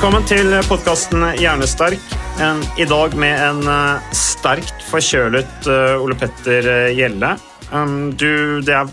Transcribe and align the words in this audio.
Velkommen 0.00 0.24
til 0.24 0.54
podkasten 0.64 1.24
Hjernesterk. 1.36 2.12
En, 2.40 2.62
I 2.80 2.86
dag 2.88 3.12
med 3.20 3.34
en 3.36 3.58
eh, 3.68 4.14
sterkt 4.16 4.80
forkjølet 4.88 5.66
eh, 5.68 6.00
Ole 6.00 6.16
Petter 6.16 6.64
eh, 6.72 6.94
Gjelle. 6.96 7.34
Um, 7.68 8.06
du, 8.16 8.64
det 8.64 8.78
er, 8.78 8.88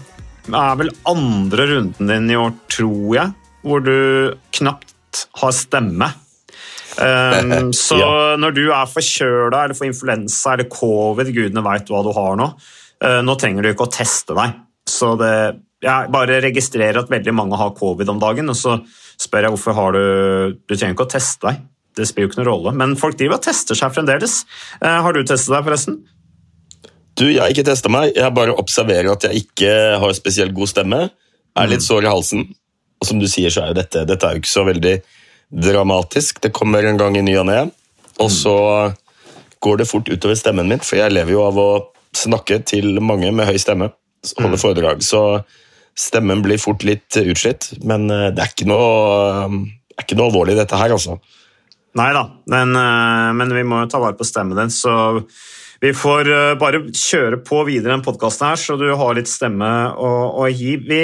er 0.51 0.75
vel 0.81 0.91
andre 1.07 1.69
runden 1.69 2.11
din 2.11 2.27
i 2.27 2.35
år, 2.35 2.51
tror 2.67 3.15
jeg, 3.15 3.31
hvor 3.63 3.85
du 3.87 4.35
knapt 4.59 5.23
har 5.39 5.55
stemme. 5.55 6.11
Um, 6.99 7.71
så 7.71 8.01
når 8.43 8.59
du 8.59 8.65
er 8.65 8.91
forkjøla 8.91 9.63
eller 9.63 9.79
får 9.79 9.93
influensa 9.93 10.57
eller 10.57 10.67
covid, 10.75 11.31
gudene 11.31 11.63
veit 11.71 11.87
hva 11.87 12.03
du 12.03 12.11
har 12.19 12.35
nå, 12.35 12.51
nå 13.23 13.39
trenger 13.39 13.63
du 13.63 13.71
ikke 13.71 13.87
å 13.87 13.95
teste 13.95 14.35
deg. 14.35 14.59
Så 14.91 15.15
det, 15.23 15.33
jeg 15.87 16.11
bare 16.11 16.43
registrerer 16.43 16.99
at 16.99 17.15
veldig 17.15 17.39
mange 17.39 17.63
har 17.63 17.77
covid 17.79 18.11
om 18.11 18.19
dagen, 18.19 18.51
og 18.51 18.59
så 18.59 18.81
spør 19.21 19.47
jeg 19.47 19.55
hvorfor 19.55 19.77
har 19.77 19.95
du 19.95 20.03
Du 20.67 20.75
trenger 20.75 20.95
ikke 20.95 21.07
å 21.07 21.15
teste 21.15 21.47
deg. 21.47 21.63
Det 21.97 22.05
spiller 22.05 22.27
jo 22.27 22.31
ikke 22.31 22.41
noen 22.41 22.51
rolle. 22.51 22.75
Men 22.77 22.93
folk 22.99 23.17
driver 23.17 23.39
og 23.39 23.45
tester 23.47 23.77
seg 23.77 23.95
fremdeles. 23.95 24.43
Eh, 24.81 24.99
har 25.01 25.13
du 25.13 25.23
testet 25.23 25.55
deg, 25.55 25.65
forresten? 25.65 25.97
Du, 27.17 27.25
Jeg 27.25 27.41
har 27.41 27.49
ikke 27.49 27.65
testa 27.65 27.89
meg. 27.89 28.13
Jeg 28.13 28.35
bare 28.37 28.53
observerer 28.53 29.09
at 29.15 29.25
jeg 29.25 29.47
ikke 29.47 29.73
har 30.03 30.13
spesielt 30.13 30.53
god 30.53 30.69
stemme. 30.69 30.99
Er 31.57 31.71
litt 31.71 31.81
sår 31.81 32.05
i 32.05 32.11
halsen. 32.11 32.45
Og 33.01 33.09
som 33.09 33.17
du 33.21 33.25
sier, 33.29 33.49
så 33.53 33.63
er 33.63 33.71
jo 33.71 33.79
dette, 33.79 34.05
dette 34.05 34.27
er 34.27 34.37
jo 34.37 34.43
ikke 34.43 34.53
så 34.53 34.65
veldig 34.67 34.93
dramatisk. 35.65 36.41
Det 36.43 36.53
kommer 36.53 36.85
en 36.85 36.99
gang 37.01 37.17
i 37.17 37.25
ny 37.25 37.33
og 37.41 37.47
ne. 37.49 37.59
Og 38.21 38.29
så 38.33 38.57
går 39.65 39.81
det 39.81 39.89
fort 39.89 40.09
utover 40.09 40.37
stemmen 40.37 40.69
min, 40.69 40.83
for 40.85 40.99
jeg 40.99 41.13
lever 41.13 41.33
jo 41.33 41.45
av 41.47 41.57
å 41.57 41.69
snakke 42.17 42.59
til 42.65 42.99
mange 43.01 43.31
med 43.33 43.49
høy 43.49 43.57
stemme. 43.61 43.89
Holde 44.37 44.59
foredrag. 44.61 45.01
Så 45.05 45.41
stemmen 45.97 46.43
blir 46.45 46.61
fort 46.61 46.85
litt 46.87 47.17
utslitt. 47.19 47.71
Men 47.83 48.09
eh, 48.13 48.29
det 48.35 48.43
er 48.43 48.53
ikke 48.53 48.69
noe, 48.69 48.87
er 49.97 50.05
ikke 50.05 50.19
noe 50.19 50.31
alvorlig, 50.31 50.57
dette 50.59 50.79
her, 50.79 50.95
altså. 50.95 51.19
Nei 51.97 52.11
da, 52.13 52.27
men, 52.53 52.73
eh, 52.77 53.29
men 53.39 53.55
vi 53.57 53.63
må 53.65 53.83
jo 53.83 53.91
ta 53.93 54.01
vare 54.03 54.17
på 54.17 54.27
stemmen 54.27 54.57
din, 54.59 54.73
så 54.73 54.93
vi 55.81 55.93
får 55.93 56.29
eh, 56.33 56.57
bare 56.59 56.83
kjøre 56.89 57.41
på 57.45 57.63
videre 57.67 57.95
den 57.95 58.05
podkasten 58.05 58.51
her, 58.51 58.59
så 58.61 58.77
du 58.79 58.87
har 58.97 59.17
litt 59.17 59.29
stemme 59.29 59.71
å, 59.93 60.11
å 60.41 60.49
gi. 60.49 60.75
Vi, 60.81 61.01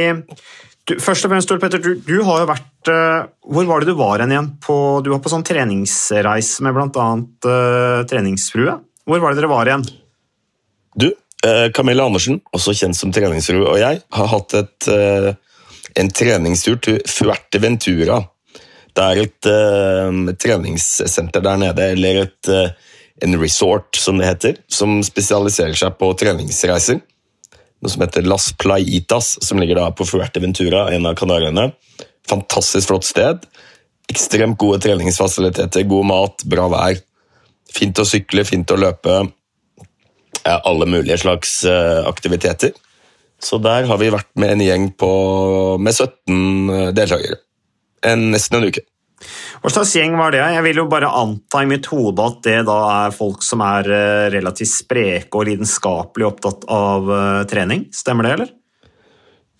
du, 0.89 0.95
først 0.99 1.27
og 1.27 1.33
fremst, 1.33 1.53
Ole 1.53 1.61
Petter, 1.63 1.81
du, 1.83 2.01
du 2.03 2.17
har 2.27 2.43
jo 2.43 2.49
vært 2.49 2.91
eh, 2.91 3.25
Hvor 3.55 3.67
var 3.69 3.81
det 3.81 3.93
du 3.93 3.99
var 3.99 4.23
igjen? 4.23 4.49
På, 4.63 4.75
du 5.05 5.11
var 5.13 5.21
på 5.23 5.31
sånn 5.31 5.45
treningsreise 5.47 6.65
med 6.65 6.75
bl.a. 6.75 7.09
Uh, 7.45 8.01
treningsfrue. 8.09 8.79
Hvor 9.07 9.21
var 9.23 9.33
det 9.33 9.41
dere 9.41 9.51
var 9.51 9.69
igjen? 9.69 9.85
Du, 10.99 11.07
eh, 11.07 11.17
Camilla 11.75 12.05
Andersen, 12.07 12.39
også 12.55 12.75
kjent 12.77 12.95
som 12.95 13.11
treningsro, 13.11 13.65
og 13.67 13.79
jeg 13.81 13.99
har 14.15 14.29
hatt 14.31 14.55
et, 14.55 14.87
eh, 14.87 15.33
en 15.99 16.09
treningstur 16.09 16.79
til 16.81 17.01
Fuerteventura. 17.09 18.21
Det 18.93 19.03
er 19.03 19.21
et 19.23 19.47
uh, 19.49 20.33
treningssenter 20.37 21.41
der 21.41 21.57
nede, 21.57 21.87
eller 21.95 22.19
et, 22.27 22.49
uh, 22.49 22.69
en 23.25 23.39
resort, 23.41 23.97
som 23.97 24.19
det 24.21 24.27
heter, 24.27 24.59
som 24.69 24.99
spesialiserer 25.05 25.73
seg 25.77 25.97
på 25.97 26.11
treningsreiser. 26.19 27.01
Noe 27.81 27.91
som 27.91 28.05
heter 28.05 28.25
Las 28.29 28.51
Playitas, 28.53 29.33
som 29.41 29.59
ligger 29.59 29.81
da 29.81 29.89
på 29.91 30.05
Fuerteventura, 30.07 30.85
en 30.93 31.09
av 31.09 31.17
Kanariøyene. 31.19 31.71
Fantastisk 32.29 32.91
flott 32.91 33.09
sted. 33.09 33.41
Ekstremt 34.13 34.59
gode 34.61 34.79
treningsfasiliteter, 34.85 35.87
god 35.89 36.07
mat, 36.07 36.45
bra 36.45 36.69
vær. 36.71 37.01
Fint 37.73 37.99
å 37.99 38.05
sykle, 38.07 38.45
fint 38.45 38.71
å 38.71 38.77
løpe. 38.77 39.23
Alle 40.43 40.87
mulige 40.89 41.17
slags 41.21 41.61
eh, 41.65 42.01
aktiviteter. 42.07 42.73
Så 43.43 43.59
der 43.59 43.87
har 43.89 43.99
vi 43.99 44.11
vært 44.13 44.29
med 44.39 44.55
en 44.55 44.63
gjeng 44.63 44.89
på, 44.95 45.11
med 45.79 45.95
17 45.95 46.95
deltakere. 46.95 47.41
En, 48.03 48.29
nesten 48.31 48.59
en 48.59 48.67
uke. 48.71 48.83
Hva 49.63 49.71
slags 49.71 49.93
gjeng 49.95 50.17
var 50.19 50.33
det? 50.35 50.41
Jeg 50.55 50.63
vil 50.65 50.81
jo 50.81 50.89
bare 50.91 51.11
anta 51.15 51.61
i 51.63 51.69
mitt 51.69 51.87
hode 51.91 52.25
at 52.25 52.41
det 52.45 52.57
da 52.67 52.77
er 53.05 53.15
folk 53.15 53.45
som 53.45 53.63
er 53.63 53.87
eh, 53.87 54.25
relativt 54.33 54.73
spreke 54.73 55.39
og 55.39 55.47
lidenskapelig 55.47 56.27
opptatt 56.27 56.67
av 56.71 57.07
eh, 57.07 57.45
trening. 57.51 57.87
Stemmer 57.95 58.27
det, 58.27 58.33
eller? 58.37 58.51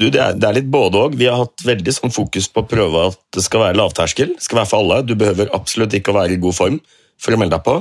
Du, 0.02 0.08
det, 0.10 0.20
er, 0.20 0.36
det 0.36 0.50
er 0.50 0.58
litt 0.58 0.72
både 0.74 1.06
og. 1.06 1.16
Vi 1.20 1.30
har 1.30 1.46
hatt 1.46 1.64
veldig 1.64 1.96
sånn 1.96 2.14
fokus 2.14 2.50
på 2.52 2.64
å 2.64 2.68
prøve 2.68 3.08
at 3.12 3.20
det 3.36 3.46
skal 3.46 3.68
være 3.68 3.80
lavterskel. 3.80 4.36
Det 4.36 4.44
skal 4.44 4.64
være 4.64 4.72
for 4.74 4.84
alle. 4.84 5.02
Du 5.08 5.16
behøver 5.20 5.54
absolutt 5.56 5.96
ikke 5.96 6.12
å 6.12 6.20
være 6.20 6.36
i 6.36 6.42
god 6.44 6.58
form 6.58 6.80
for 7.22 7.36
å 7.36 7.40
melde 7.40 7.56
deg 7.56 7.68
på. 7.68 7.78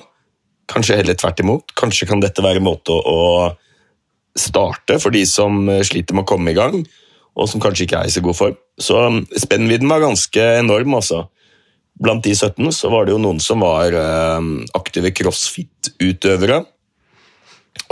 Kanskje 0.72 0.98
heller 1.00 1.18
tvert 1.18 1.42
imot. 1.42 1.74
Kanskje 1.78 2.08
kan 2.08 2.22
dette 2.22 2.44
være 2.44 2.62
en 2.62 2.66
måte 2.66 2.94
å 2.94 3.52
starte 4.38 4.96
for 5.02 5.12
de 5.12 5.26
som 5.28 5.66
sliter 5.84 6.16
med 6.16 6.24
å 6.24 6.30
komme 6.32 6.52
i 6.52 6.56
gang, 6.56 6.78
og 7.36 7.48
som 7.48 7.60
kanskje 7.60 7.84
ikke 7.86 8.00
er 8.00 8.08
i 8.08 8.14
så 8.14 8.22
god 8.24 8.38
form. 8.38 8.58
Så 8.80 8.96
um, 9.04 9.22
spennvidden 9.36 9.90
var 9.90 10.04
ganske 10.04 10.46
enorm, 10.62 10.96
altså. 10.96 11.26
Blant 12.02 12.24
de 12.24 12.32
17 12.32 12.72
så 12.72 12.88
var 12.92 13.04
det 13.04 13.12
jo 13.12 13.20
noen 13.20 13.40
som 13.44 13.60
var 13.62 13.92
eh, 13.92 14.46
aktive 14.74 15.12
crossfit-utøvere, 15.12 16.62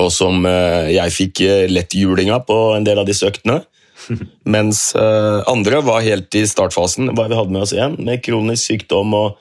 og 0.00 0.08
som 0.12 0.46
eh, 0.48 0.94
jeg 0.96 1.14
fikk 1.14 1.42
lett 1.68 1.94
julinga 1.94 2.40
på 2.48 2.56
en 2.78 2.86
del 2.88 3.02
av 3.02 3.08
disse 3.08 3.28
øktene. 3.28 3.60
Mens 4.56 4.94
eh, 4.96 5.38
andre 5.50 5.82
var 5.84 6.04
helt 6.04 6.34
i 6.34 6.46
startfasen, 6.48 7.12
hva 7.16 7.28
vi 7.28 7.38
hadde 7.38 7.54
med 7.54 7.66
oss 7.66 7.74
igjen, 7.76 7.98
med 8.00 8.22
kronisk 8.24 8.72
sykdom 8.72 9.14
og 9.16 9.40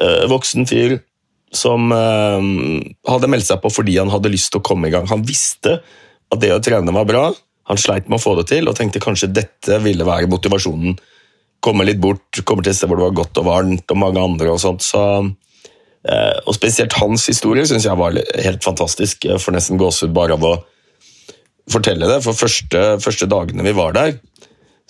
eh, 0.00 0.24
voksen 0.30 0.68
fyr 0.68 0.98
som 1.54 1.92
eh, 1.94 2.46
hadde 3.08 3.30
meldt 3.30 3.48
seg 3.48 3.62
på 3.62 3.72
fordi 3.72 3.98
han 4.00 4.12
hadde 4.12 4.32
lyst 4.32 4.52
til 4.52 4.62
å 4.62 4.66
komme 4.66 4.90
i 4.90 4.94
gang. 4.94 5.08
Han 5.10 5.24
visste 5.26 5.78
at 6.32 6.40
det 6.42 6.52
å 6.54 6.62
trene 6.64 6.94
var 6.94 7.08
bra, 7.08 7.24
han 7.70 7.80
sleit 7.80 8.10
med 8.10 8.18
å 8.18 8.22
få 8.22 8.34
det 8.40 8.48
til, 8.50 8.68
og 8.68 8.76
tenkte 8.76 9.02
kanskje 9.02 9.32
dette 9.32 9.78
ville 9.84 10.06
være 10.06 10.28
motivasjonen. 10.32 10.98
Komme 11.64 11.86
litt 11.88 12.00
bort, 12.02 12.42
komme 12.44 12.64
til 12.64 12.74
et 12.74 12.78
sted 12.78 12.90
hvor 12.90 13.00
det 13.00 13.06
var 13.06 13.16
godt 13.22 13.40
og 13.40 13.48
varmt, 13.48 13.86
og 13.88 14.00
mange 14.00 14.20
andre 14.20 14.52
og 14.52 14.60
sånt. 14.60 14.84
Så, 14.84 15.00
eh, 16.04 16.36
og 16.44 16.56
spesielt 16.56 16.98
hans 17.00 17.24
historie 17.30 17.64
syns 17.68 17.88
jeg 17.88 18.00
var 18.00 18.18
helt 18.18 18.64
fantastisk. 18.66 19.24
Jeg 19.30 19.40
får 19.40 19.56
nesten 19.56 19.80
gåsehud 19.80 20.12
bare 20.16 20.36
av 20.36 20.44
å 20.44 20.54
fortelle 21.72 22.10
det. 22.10 22.20
For 22.26 22.36
første, 22.36 22.84
første 23.00 23.30
dagene 23.30 23.64
vi 23.64 23.76
var 23.76 23.96
der, 23.96 24.18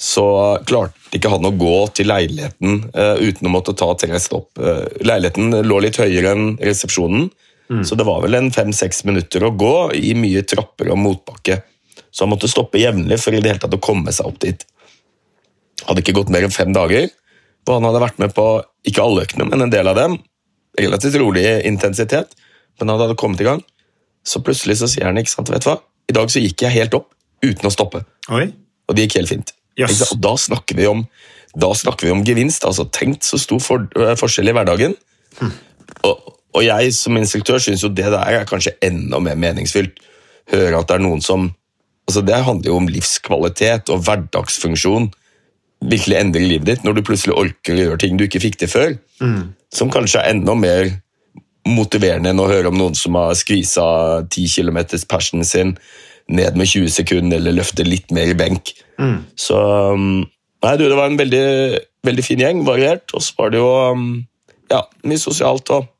så 0.00 0.26
klarte 0.66 1.14
ikke 1.14 1.30
han 1.30 1.46
å 1.46 1.54
gå 1.54 1.74
til 1.94 2.08
leiligheten 2.10 2.80
uh, 2.96 3.14
uten 3.22 3.46
å 3.46 3.52
måtte 3.54 3.76
ta 3.78 3.88
tre 3.98 4.18
stopp. 4.22 4.50
Uh, 4.58 4.86
leiligheten 5.04 5.62
lå 5.66 5.80
litt 5.84 6.00
høyere 6.02 6.34
enn 6.34 6.54
resepsjonen, 6.58 7.30
så 7.80 7.96
det 7.96 8.04
var 8.04 8.18
vel 8.20 8.36
en 8.36 8.50
fem-seks 8.52 9.06
minutter 9.08 9.46
å 9.46 9.48
gå 9.56 9.76
i 9.96 10.10
mye 10.18 10.42
trapper 10.44 10.90
og 10.92 10.98
motbakke. 11.00 11.62
Så 12.12 12.26
han 12.26 12.30
måtte 12.34 12.50
stoppe 12.50 12.78
jevnlig 12.78 13.16
for 13.22 13.32
i 13.32 13.40
det 13.40 13.54
hele 13.54 13.62
tatt 13.62 13.74
å 13.74 13.80
komme 13.82 14.12
seg 14.12 14.28
opp 14.28 14.36
dit. 14.44 14.60
Hadde 15.88 16.04
ikke 16.04 16.14
gått 16.18 16.30
mer 16.34 16.44
enn 16.44 16.52
fem 16.54 16.74
dager, 16.76 17.08
og 17.64 17.72
han 17.72 17.88
hadde 17.88 18.02
vært 18.04 18.20
med 18.20 18.34
på 18.36 18.44
ikke 18.84 19.02
alle 19.02 19.24
øktene, 19.24 19.48
men 19.48 19.64
en 19.64 19.72
del 19.72 19.88
av 19.90 19.96
dem. 19.96 20.18
Relativt 20.78 21.16
rolig 21.22 21.46
intensitet, 21.64 22.36
men 22.78 22.92
han 22.92 23.00
hadde 23.00 23.16
kommet 23.18 23.40
i 23.40 23.48
gang. 23.48 23.64
Så 24.28 24.44
plutselig 24.44 24.78
så 24.82 24.90
sier 24.90 25.08
han 25.08 25.18
ikke 25.20 25.32
sant, 25.32 25.50
vet 25.52 25.64
du 25.64 25.72
hva, 25.72 25.78
i 26.10 26.16
dag 26.16 26.30
så 26.32 26.42
gikk 26.44 26.66
jeg 26.66 26.76
helt 26.76 26.96
opp 27.00 27.10
uten 27.44 27.68
å 27.68 27.72
stoppe. 27.72 28.04
Oi. 28.32 28.48
Og 28.88 28.96
det 28.96 29.06
gikk 29.06 29.22
helt 29.22 29.32
fint. 29.32 29.56
Yes. 29.78 30.02
Og 30.12 30.20
da 30.22 30.34
snakker 30.38 30.78
vi 30.78 30.86
om 30.90 31.06
da 31.54 31.70
snakker 31.74 32.08
vi 32.08 32.12
om 32.12 32.24
gevinst. 32.26 32.64
altså 32.66 32.86
Tenkt 32.90 33.24
så 33.24 33.38
stor 33.38 33.60
for, 33.62 33.86
eh, 33.96 34.14
forskjell 34.18 34.48
i 34.48 34.52
hverdagen. 34.52 34.96
Og, 36.04 36.30
Og 36.54 36.62
jeg 36.62 36.92
som 36.94 37.16
instruktør 37.16 37.58
syns 37.58 37.82
jo 37.82 37.88
det 37.88 38.04
der 38.04 38.22
er 38.30 38.44
kanskje 38.44 38.76
enda 38.80 39.18
mer 39.18 39.34
meningsfylt. 39.34 39.98
Høre 40.52 40.78
at 40.78 40.86
det 40.86 40.94
er 40.94 41.02
noen 41.02 41.20
som 41.20 41.54
altså 42.06 42.24
Det 42.24 42.44
handler 42.44 42.70
jo 42.70 42.76
om 42.76 42.86
livskvalitet 42.86 43.90
og 43.90 44.04
hverdagsfunksjon. 44.04 45.12
Virkelig 45.82 46.16
endrer 46.16 46.46
livet 46.46 46.66
ditt 46.66 46.84
når 46.84 46.94
du 46.94 47.02
plutselig 47.02 47.34
orker 47.34 47.74
å 47.74 47.80
gjøre 47.80 47.98
ting 47.98 48.16
du 48.16 48.24
ikke 48.24 48.40
fikk 48.40 48.58
til 48.58 48.68
før. 48.68 48.98
Som 49.72 49.90
kanskje 49.90 50.20
er 50.20 50.30
enda 50.30 50.54
mer 50.54 51.00
motiverende 51.66 52.30
enn 52.30 52.38
å 52.38 52.46
høre 52.46 52.68
om 52.68 52.78
noen 52.78 52.94
som 52.94 53.14
har 53.14 53.34
skvisa 53.34 54.22
10 54.28 54.46
km 54.54 54.78
persen 55.08 55.44
sin 55.44 55.78
ned 56.32 56.56
med 56.56 56.70
20 56.70 56.92
sekunder 56.92 57.40
eller 57.40 57.58
løfte 57.58 57.84
litt 57.86 58.12
mer 58.14 58.30
i 58.32 58.38
benk. 58.38 58.72
Så 59.36 59.58
um, 59.92 60.24
Nei, 60.64 60.76
du, 60.80 60.86
det 60.88 60.96
var 60.96 61.10
en 61.10 61.18
veldig, 61.20 61.46
veldig 62.08 62.22
fin 62.24 62.40
gjeng, 62.40 62.62
variert, 62.64 63.12
og 63.12 63.20
så 63.20 63.34
var 63.36 63.50
det 63.52 63.58
jo 63.60 63.66
um, 63.92 64.04
ja, 64.72 64.78
mye 65.04 65.20
sosialt 65.20 65.68
og 65.74 65.90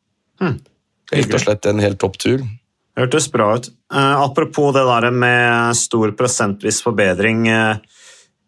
rett 1.12 1.34
og 1.36 1.42
slett 1.42 1.68
en 1.68 1.82
helt 1.84 2.00
topp 2.00 2.16
tur. 2.22 2.44
Hørtes 2.96 3.26
bra 3.28 3.50
ut. 3.58 3.68
Uh, 3.92 4.22
apropos 4.22 4.72
det 4.72 4.86
der 4.88 5.10
med 5.12 5.76
stor 5.76 6.14
prosentvis 6.16 6.80
forbedring 6.84 7.44
eh, 7.50 8.00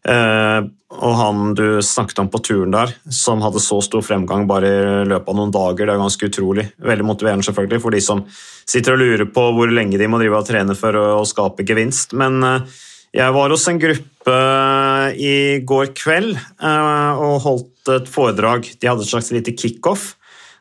og 0.06 1.12
han 1.18 1.54
du 1.58 1.80
snakket 1.82 2.20
om 2.22 2.28
på 2.30 2.38
turen 2.46 2.74
der, 2.74 2.92
som 3.12 3.42
hadde 3.42 3.62
så 3.62 3.80
stor 3.82 4.04
fremgang 4.06 4.44
bare 4.46 4.68
i 4.70 5.06
løpet 5.10 5.32
av 5.32 5.38
noen 5.38 5.54
dager, 5.54 5.82
det 5.82 5.94
er 5.96 6.02
ganske 6.02 6.28
utrolig. 6.30 6.66
Veldig 6.78 7.06
motiverende 7.08 7.46
selvfølgelig 7.46 7.82
for 7.82 7.96
de 7.96 8.02
som 8.04 8.22
sitter 8.66 8.94
og 8.94 9.02
lurer 9.02 9.28
på 9.30 9.46
hvor 9.56 9.72
lenge 9.72 9.98
de 9.98 10.08
må 10.10 10.20
drive 10.22 10.38
og 10.38 10.46
trene 10.48 10.76
for 10.78 10.96
å, 10.98 11.24
skape 11.26 11.66
gevinst. 11.66 12.14
Men 12.18 12.38
eh, 12.46 12.76
jeg 13.18 13.34
var 13.34 13.52
hos 13.52 13.66
en 13.70 13.80
gruppe 13.82 14.36
i 15.18 15.34
går 15.66 15.90
kveld 15.98 16.36
eh, 16.36 17.24
og 17.26 17.42
holdt 17.46 17.92
et 17.96 18.10
foredrag. 18.10 18.70
De 18.78 18.90
hadde 18.90 19.06
et 19.06 19.10
slags 19.10 19.32
lite 19.34 19.56
kickoff. 19.58 20.14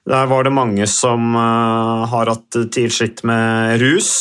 Der 0.06 0.28
var 0.30 0.46
det 0.46 0.54
mange 0.54 0.90
som 0.90 1.38
eh, 1.38 2.06
har 2.12 2.34
hatt 2.34 2.60
tilskitt 2.74 3.22
med 3.30 3.78
rus. 3.82 4.12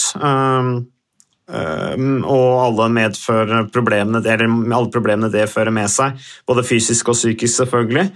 Eh, 1.50 1.92
eh, 1.92 1.98
og 2.24 2.62
alle, 2.64 3.66
problemene, 3.74 4.22
alle 4.24 4.90
problemene 4.92 5.32
det 5.32 5.48
fører 5.52 5.74
med 5.74 5.90
seg. 5.92 6.16
Både 6.48 6.64
fysisk 6.66 7.12
og 7.12 7.18
psykisk, 7.18 7.64
selvfølgelig. 7.64 8.08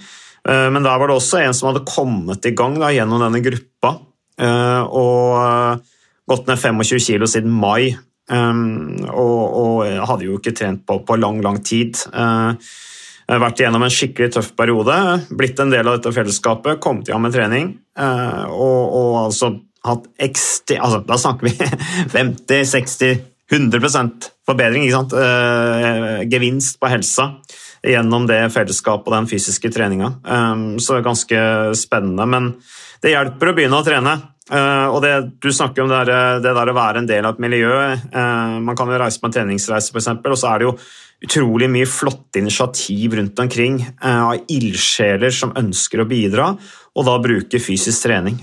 Eh, 0.48 0.68
men 0.72 0.84
der 0.84 0.98
var 0.98 1.08
det 1.10 1.18
også 1.18 1.42
en 1.42 1.56
som 1.56 1.70
hadde 1.70 1.86
kommet 1.88 2.46
i 2.48 2.54
gang 2.56 2.78
da, 2.80 2.92
gjennom 2.94 3.22
denne 3.26 3.42
gruppa. 3.44 3.98
eh, 4.38 4.82
og 4.86 5.38
eh, 5.42 5.94
gått 6.28 6.46
ned 6.46 6.60
25 6.60 7.00
kilo 7.06 7.26
siden 7.26 7.50
mai. 7.50 7.96
Um, 8.28 8.98
og, 9.08 9.38
og 9.56 9.86
hadde 10.04 10.26
jo 10.26 10.34
ikke 10.36 10.52
trent 10.52 10.82
på, 10.84 10.98
på 11.00 11.16
lang, 11.16 11.38
lang 11.40 11.62
tid. 11.64 11.96
Vært 13.24 13.62
igjennom 13.62 13.86
en 13.86 13.92
skikkelig 13.92 14.34
tøff 14.34 14.50
periode, 14.56 14.98
blitt 15.32 15.56
en 15.64 15.72
del 15.72 15.88
av 15.88 15.96
dette 15.96 16.12
fellesskapet, 16.12 16.76
kommet 16.84 17.08
i 17.08 17.14
gang 17.14 17.22
med 17.24 17.32
trening. 17.32 17.70
uh, 17.96 18.44
og, 18.52 18.82
og 19.00 19.16
altså 19.22 19.48
hatt 19.86 20.04
ekste... 20.28 20.78
Altså, 20.80 20.98
da 21.06 21.16
snakker 21.20 21.44
vi 21.48 21.52
50-60-100% 22.16 24.30
forbedring. 24.48 24.82
ikke 24.86 24.98
sant? 24.98 25.12
Uh, 25.14 26.20
gevinst 26.30 26.80
på 26.80 26.86
helsa 26.90 27.24
gjennom 27.86 28.26
det 28.26 28.50
fellesskapet 28.54 29.06
og 29.06 29.14
den 29.14 29.28
fysiske 29.30 29.70
treninga. 29.74 30.08
Um, 30.24 30.78
så 30.82 30.88
det 30.94 31.00
er 31.02 31.10
ganske 31.10 31.38
spennende. 31.78 32.24
Men 32.26 32.44
det 33.02 33.10
hjelper 33.14 33.46
å 33.50 33.54
begynne 33.56 33.78
å 33.78 33.86
trene. 33.86 34.14
Uh, 34.48 34.88
og 34.94 35.02
det, 35.04 35.12
Du 35.44 35.50
snakker 35.52 35.82
om 35.84 35.90
det 35.92 35.98
der, 36.08 36.40
det 36.44 36.52
der 36.56 36.68
å 36.72 36.76
være 36.76 36.98
en 37.02 37.10
del 37.10 37.24
av 37.28 37.32
et 37.36 37.44
miljø. 37.44 37.74
Uh, 38.14 38.56
man 38.64 38.76
kan 38.78 38.88
jo 38.90 39.00
reise 39.00 39.20
på 39.20 39.26
en 39.28 39.34
treningsreise, 39.36 39.90
f.eks., 39.92 40.08
og 40.24 40.38
så 40.40 40.46
er 40.50 40.56
det 40.58 40.66
jo 40.70 40.74
utrolig 41.24 41.66
mye 41.70 41.86
flotte 41.86 42.38
initiativ 42.38 43.14
rundt 43.18 43.38
omkring 43.42 43.80
uh, 44.04 44.28
av 44.30 44.50
ildsjeler 44.52 45.34
som 45.34 45.54
ønsker 45.58 46.02
å 46.02 46.06
bidra, 46.08 46.52
og 46.98 47.06
da 47.06 47.14
bruke 47.22 47.60
fysisk 47.62 48.08
trening. 48.08 48.40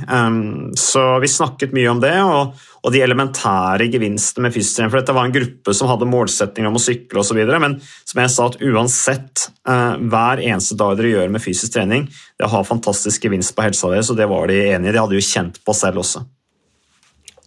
Så 0.79 1.01
vi 1.19 1.27
snakket 1.27 1.73
mye 1.75 1.89
om 1.91 1.99
det, 1.99 2.13
og, 2.23 2.53
de 2.93 3.01
elementære 3.03 3.89
gevinstene 3.91 4.45
med 4.45 4.55
fysisk 4.55 4.77
trening. 4.77 4.93
For 4.93 5.01
dette 5.01 5.15
var 5.17 5.27
en 5.27 5.33
gruppe 5.35 5.73
som 5.75 5.89
hadde 5.91 6.07
målsetninger 6.07 6.69
om 6.69 6.77
å 6.79 6.83
sykle 6.83 7.19
osv., 7.19 7.41
men 7.59 7.75
som 7.83 8.21
jeg 8.21 8.31
sa 8.31 8.47
at 8.47 8.55
uansett, 8.63 9.49
hver 9.65 10.43
eneste 10.45 10.79
dag 10.79 10.95
dere 10.95 11.11
gjør 11.11 11.35
med 11.35 11.43
fysisk 11.43 11.75
trening, 11.75 12.07
det 12.39 12.47
har 12.53 12.63
fantastisk 12.69 13.27
gevinst 13.27 13.57
på 13.57 13.65
helsa 13.65 13.91
deres, 13.91 14.13
og 14.13 14.21
det 14.21 14.29
var 14.31 14.47
de 14.47 14.61
enige 14.69 14.93
i. 14.93 14.95
De 14.95 15.03
hadde 15.03 15.19
jo 15.19 15.27
kjent 15.33 15.59
på 15.59 15.75
selv 15.75 16.05
også. 16.05 16.23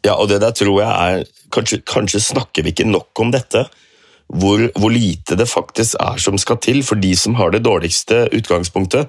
Ja, 0.04 0.18
og 0.18 0.28
det 0.28 0.42
der 0.44 0.52
tror 0.56 0.82
jeg 0.82 0.92
er 0.92 1.26
Kanskje, 1.48 1.80
kanskje 1.88 2.20
snakker 2.20 2.60
vi 2.66 2.74
ikke 2.74 2.84
nok 2.84 3.22
om 3.24 3.30
dette. 3.32 3.62
Hvor, 4.28 4.60
hvor 4.76 4.92
lite 4.92 5.38
det 5.40 5.48
faktisk 5.48 5.96
er 6.04 6.18
som 6.20 6.36
skal 6.40 6.58
til 6.60 6.82
for 6.84 7.00
de 7.00 7.14
som 7.16 7.38
har 7.38 7.54
det 7.54 7.62
dårligste 7.64 8.26
utgangspunktet. 8.36 9.08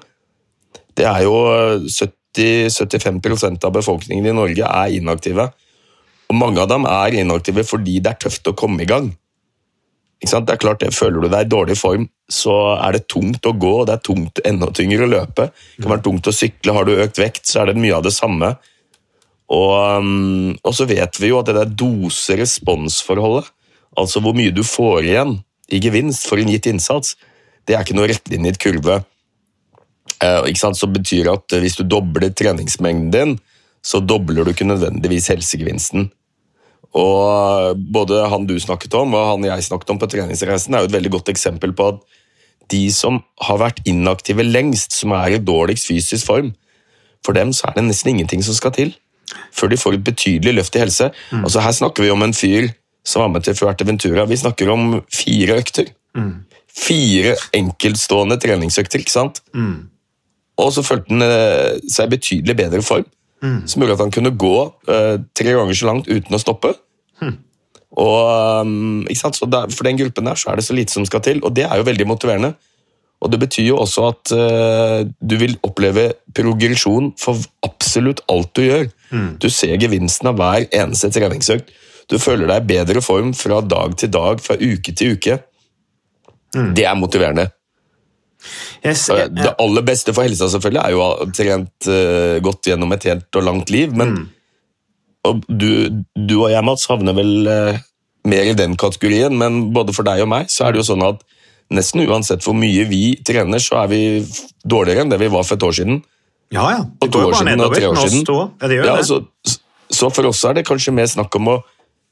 Det 0.96 1.04
er 1.04 1.26
jo 1.26 1.34
70-75% 1.84 3.66
av 3.68 3.74
befolkningen 3.74 4.30
i 4.30 4.36
Norge 4.36 4.64
er 4.64 4.96
inaktive. 4.96 5.50
Og 6.30 6.38
mange 6.38 6.62
av 6.62 6.70
dem 6.70 6.86
er 6.88 7.18
inaktive 7.20 7.66
fordi 7.68 7.98
det 8.00 8.14
er 8.14 8.22
tøft 8.24 8.48
å 8.48 8.56
komme 8.56 8.84
i 8.84 8.88
gang. 8.88 9.10
Det 10.20 10.36
er 10.36 10.60
klart, 10.60 10.82
det, 10.82 10.92
Føler 10.92 11.22
du 11.22 11.28
deg 11.32 11.46
i 11.46 11.48
dårlig 11.48 11.78
form, 11.80 12.04
så 12.28 12.76
er 12.76 12.98
det 12.98 13.06
tungt 13.08 13.46
å 13.48 13.54
gå, 13.56 13.70
og 13.80 13.86
det 13.88 13.94
er 13.96 14.02
tungt, 14.04 14.42
enda 14.44 14.68
tyngre 14.76 15.06
å 15.06 15.12
løpe. 15.14 15.48
Det 15.48 15.84
kan 15.84 15.94
være 15.94 16.04
tungt 16.04 16.28
å 16.28 16.34
sykle. 16.36 16.74
Har 16.76 16.84
du 16.84 16.92
økt 17.00 17.20
vekt, 17.20 17.48
så 17.48 17.62
er 17.62 17.70
det 17.70 17.80
mye 17.80 17.96
av 17.96 18.04
det 18.04 18.12
samme. 18.12 18.52
Og, 19.50 19.72
um, 20.04 20.52
og 20.60 20.76
så 20.76 20.86
vet 20.90 21.16
vi 21.18 21.32
jo 21.32 21.40
at 21.40 21.48
det 21.48 21.56
der 21.56 21.72
dose-respons-forholdet, 21.72 23.48
altså 23.98 24.22
hvor 24.22 24.36
mye 24.36 24.54
du 24.54 24.62
får 24.66 25.06
igjen 25.06 25.38
i 25.70 25.80
gevinst 25.82 26.26
for 26.28 26.40
en 26.40 26.50
gitt 26.50 26.68
innsats, 26.70 27.16
det 27.66 27.76
er 27.76 27.84
ikke 27.84 27.96
noe 27.98 28.08
rettlinjet 28.10 28.58
kurve. 28.62 29.00
Eh, 30.20 30.40
ikke 30.50 30.62
sant? 30.62 30.78
Så 30.78 30.90
betyr 30.90 31.26
det 31.26 31.34
at 31.34 31.58
hvis 31.62 31.78
du 31.78 31.84
dobler 31.86 32.32
treningsmengden 32.34 33.10
din, 33.14 33.36
så 33.82 34.00
dobler 34.02 34.44
du 34.44 34.52
ikke 34.52 34.68
nødvendigvis 34.68 35.30
helsegevinsten. 35.32 36.10
Og 36.98 37.76
både 37.94 38.24
han 38.32 38.48
du 38.48 38.56
snakket 38.58 38.96
om 38.98 39.14
og 39.14 39.28
han 39.28 39.46
jeg 39.46 39.68
snakket 39.68 39.92
om 39.94 40.00
på 40.00 40.08
treningsreisen, 40.10 40.74
er 40.74 40.82
jo 40.82 40.90
et 40.90 40.96
veldig 40.96 41.12
godt 41.18 41.30
eksempel 41.30 41.74
på 41.76 41.92
at 41.92 42.00
de 42.70 42.82
som 42.94 43.20
har 43.42 43.60
vært 43.62 43.80
inaktive 43.88 44.44
lengst, 44.46 44.94
som 44.94 45.14
er 45.14 45.36
i 45.36 45.42
dårligst 45.42 45.88
fysisk 45.90 46.26
form, 46.26 46.52
for 47.26 47.36
dem 47.36 47.54
så 47.54 47.68
er 47.68 47.78
det 47.78 47.86
nesten 47.86 48.14
ingenting 48.14 48.42
som 48.46 48.56
skal 48.56 48.74
til 48.74 48.94
før 49.54 49.70
de 49.70 49.78
får 49.78 49.94
et 49.94 50.04
betydelig 50.04 50.56
løft 50.56 50.74
i 50.74 50.80
helse. 50.82 51.10
Mm. 51.30 51.44
Altså 51.44 51.62
Her 51.62 51.74
snakker 51.76 52.02
vi 52.02 52.10
om 52.10 52.22
en 52.24 52.34
fyr 52.34 52.70
som 53.04 53.24
var 53.24 53.32
med 53.32 53.46
til 53.46 53.56
Fuerteventura. 53.56 54.26
Vi 54.28 54.38
snakker 54.40 54.70
om 54.72 55.00
fire 55.14 55.58
økter. 55.60 55.92
Mm. 56.16 56.44
Fire 56.80 57.36
enkeltstående 57.56 58.38
treningsøkter, 58.40 59.02
ikke 59.02 59.14
sant? 59.14 59.40
Mm. 59.54 59.88
Og 60.60 60.72
så 60.74 60.84
følte 60.84 61.14
han 61.14 61.24
eh, 61.24 61.80
seg 61.88 62.10
i 62.10 62.16
betydelig 62.18 62.56
bedre 62.64 62.84
form, 62.84 63.08
Mm. 63.40 63.62
som 63.64 63.80
gjorde 63.80 63.94
at 63.94 64.00
han 64.04 64.10
kunne 64.12 64.36
gå 64.36 64.56
eh, 64.92 65.14
tre 65.32 65.52
ganger 65.56 65.72
så 65.72 65.86
langt 65.88 66.08
uten 66.12 66.36
å 66.36 66.40
stoppe. 66.42 66.74
Hm. 67.22 67.38
Og, 67.96 68.18
um? 68.60 69.06
Så 69.16 69.48
der, 69.48 69.70
For 69.72 69.88
den 69.88 69.96
gruppen 69.96 70.28
der 70.28 70.36
så 70.36 70.50
er 70.50 70.60
det 70.60 70.64
så 70.66 70.76
lite 70.76 70.92
som 70.92 71.06
skal 71.08 71.22
til, 71.24 71.40
og 71.42 71.54
det 71.56 71.64
er 71.64 71.80
jo 71.80 71.86
veldig 71.88 72.06
motiverende. 72.06 72.52
Og 73.20 73.32
Det 73.32 73.40
betyr 73.40 73.66
jo 73.66 73.78
også 73.80 74.04
at 74.08 74.32
uh, 74.32 75.08
du 75.20 75.36
vil 75.36 75.56
oppleve 75.62 76.12
progresjon 76.34 77.14
for 77.20 77.36
absolutt 77.64 78.20
alt 78.28 78.52
du 78.56 78.62
gjør. 78.62 78.86
Mm. 79.10 79.38
Du 79.40 79.48
ser 79.52 79.76
gevinsten 79.80 80.30
av 80.30 80.36
hver 80.36 80.68
eneste 80.72 81.10
treningsøkt. 81.12 81.68
Du 82.10 82.18
føler 82.18 82.48
deg 82.50 82.64
i 82.64 82.68
bedre 82.74 83.02
form 83.04 83.32
fra 83.38 83.60
dag 83.62 83.96
til 84.00 84.10
dag, 84.10 84.40
fra 84.42 84.56
uke 84.58 84.94
til 84.98 85.14
uke. 85.16 85.38
Mm. 86.56 86.72
Det 86.74 86.84
er 86.90 86.98
motiverende. 86.98 87.48
Jeg 88.82 88.96
jeg... 88.96 89.30
Det 89.36 89.52
aller 89.60 89.84
beste 89.84 90.14
for 90.16 90.24
helsa 90.24 90.48
selvfølgelig 90.50 90.80
er 90.82 90.94
jo 90.94 91.00
å 91.04 91.08
ha 91.10 91.26
trent 91.36 91.88
uh, 91.92 92.36
godt 92.42 92.70
gjennom 92.70 92.94
et 92.96 93.04
helt 93.10 93.38
og 93.40 93.46
langt 93.46 93.70
liv, 93.70 93.92
men 93.94 94.14
Mm. 94.16 94.28
og 95.28 95.42
du, 95.46 95.68
du 96.16 96.34
og 96.40 96.48
jeg, 96.50 96.64
Mats, 96.64 96.86
havner 96.88 97.12
vel 97.14 97.34
uh, 97.46 97.76
mer 98.24 98.48
i 98.48 98.54
den 98.56 98.74
kategorien, 98.80 99.36
men 99.38 99.66
både 99.76 99.92
for 99.92 100.08
deg 100.08 100.22
og 100.24 100.30
meg 100.32 100.48
så 100.50 100.64
er 100.66 100.72
det 100.72 100.80
jo 100.80 100.86
sånn 100.88 101.04
at 101.04 101.20
nesten 101.70 102.02
uansett 102.08 102.42
hvor 102.42 102.56
mye 102.56 102.86
vi 102.88 103.14
trener, 103.22 103.60
så 103.62 103.82
er 103.84 103.90
vi 103.92 104.00
dårligere 104.64 105.04
enn 105.04 105.12
det 105.12 105.20
vi 105.20 105.28
var 105.30 105.44
for 105.46 105.60
et 105.60 105.66
år 105.68 105.76
siden. 105.76 106.00
Ja, 106.50 106.64
ja. 106.72 106.80
Og 106.82 107.04
Det 107.04 107.12
to 107.12 107.20
går 107.20 107.28
jo 107.28 107.30
bare 107.36 107.44
og 107.44 107.50
nedover 107.52 108.00
siden. 108.08 108.24
to. 108.26 108.38
Ja, 108.58 108.66
det 108.72 108.80
gjør 108.80 108.88
Ja, 108.88 108.96
det. 108.96 109.06
Så, 109.06 109.20
så 110.00 110.10
for 110.10 110.26
oss 110.32 110.40
er 110.48 110.56
det 110.58 110.64
kanskje 110.66 110.96
mer 110.96 111.06
snakk 111.06 111.36
om 111.38 111.52
å 111.52 111.58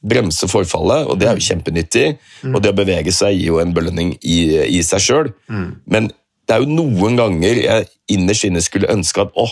bremse 0.05 0.47
forfallet, 0.51 1.09
og 1.11 1.19
det 1.19 1.29
er 1.29 1.39
jo 1.39 1.47
kjempenyttig. 1.49 2.07
Og 2.53 2.61
det 2.63 2.73
å 2.73 2.79
bevege 2.79 3.13
seg 3.15 3.37
gir 3.37 3.53
jo 3.53 3.61
en 3.63 3.75
belønning 3.75 4.15
i, 4.23 4.39
i 4.79 4.83
seg 4.87 5.03
sjøl. 5.03 5.31
Men 5.91 6.11
det 6.49 6.57
er 6.57 6.65
jo 6.65 6.71
noen 6.73 7.19
ganger 7.19 7.61
jeg 7.61 7.89
innerst 8.15 8.47
inne 8.49 8.63
skulle 8.65 8.91
ønske 8.93 9.27
at 9.27 9.35
åh, 9.37 9.51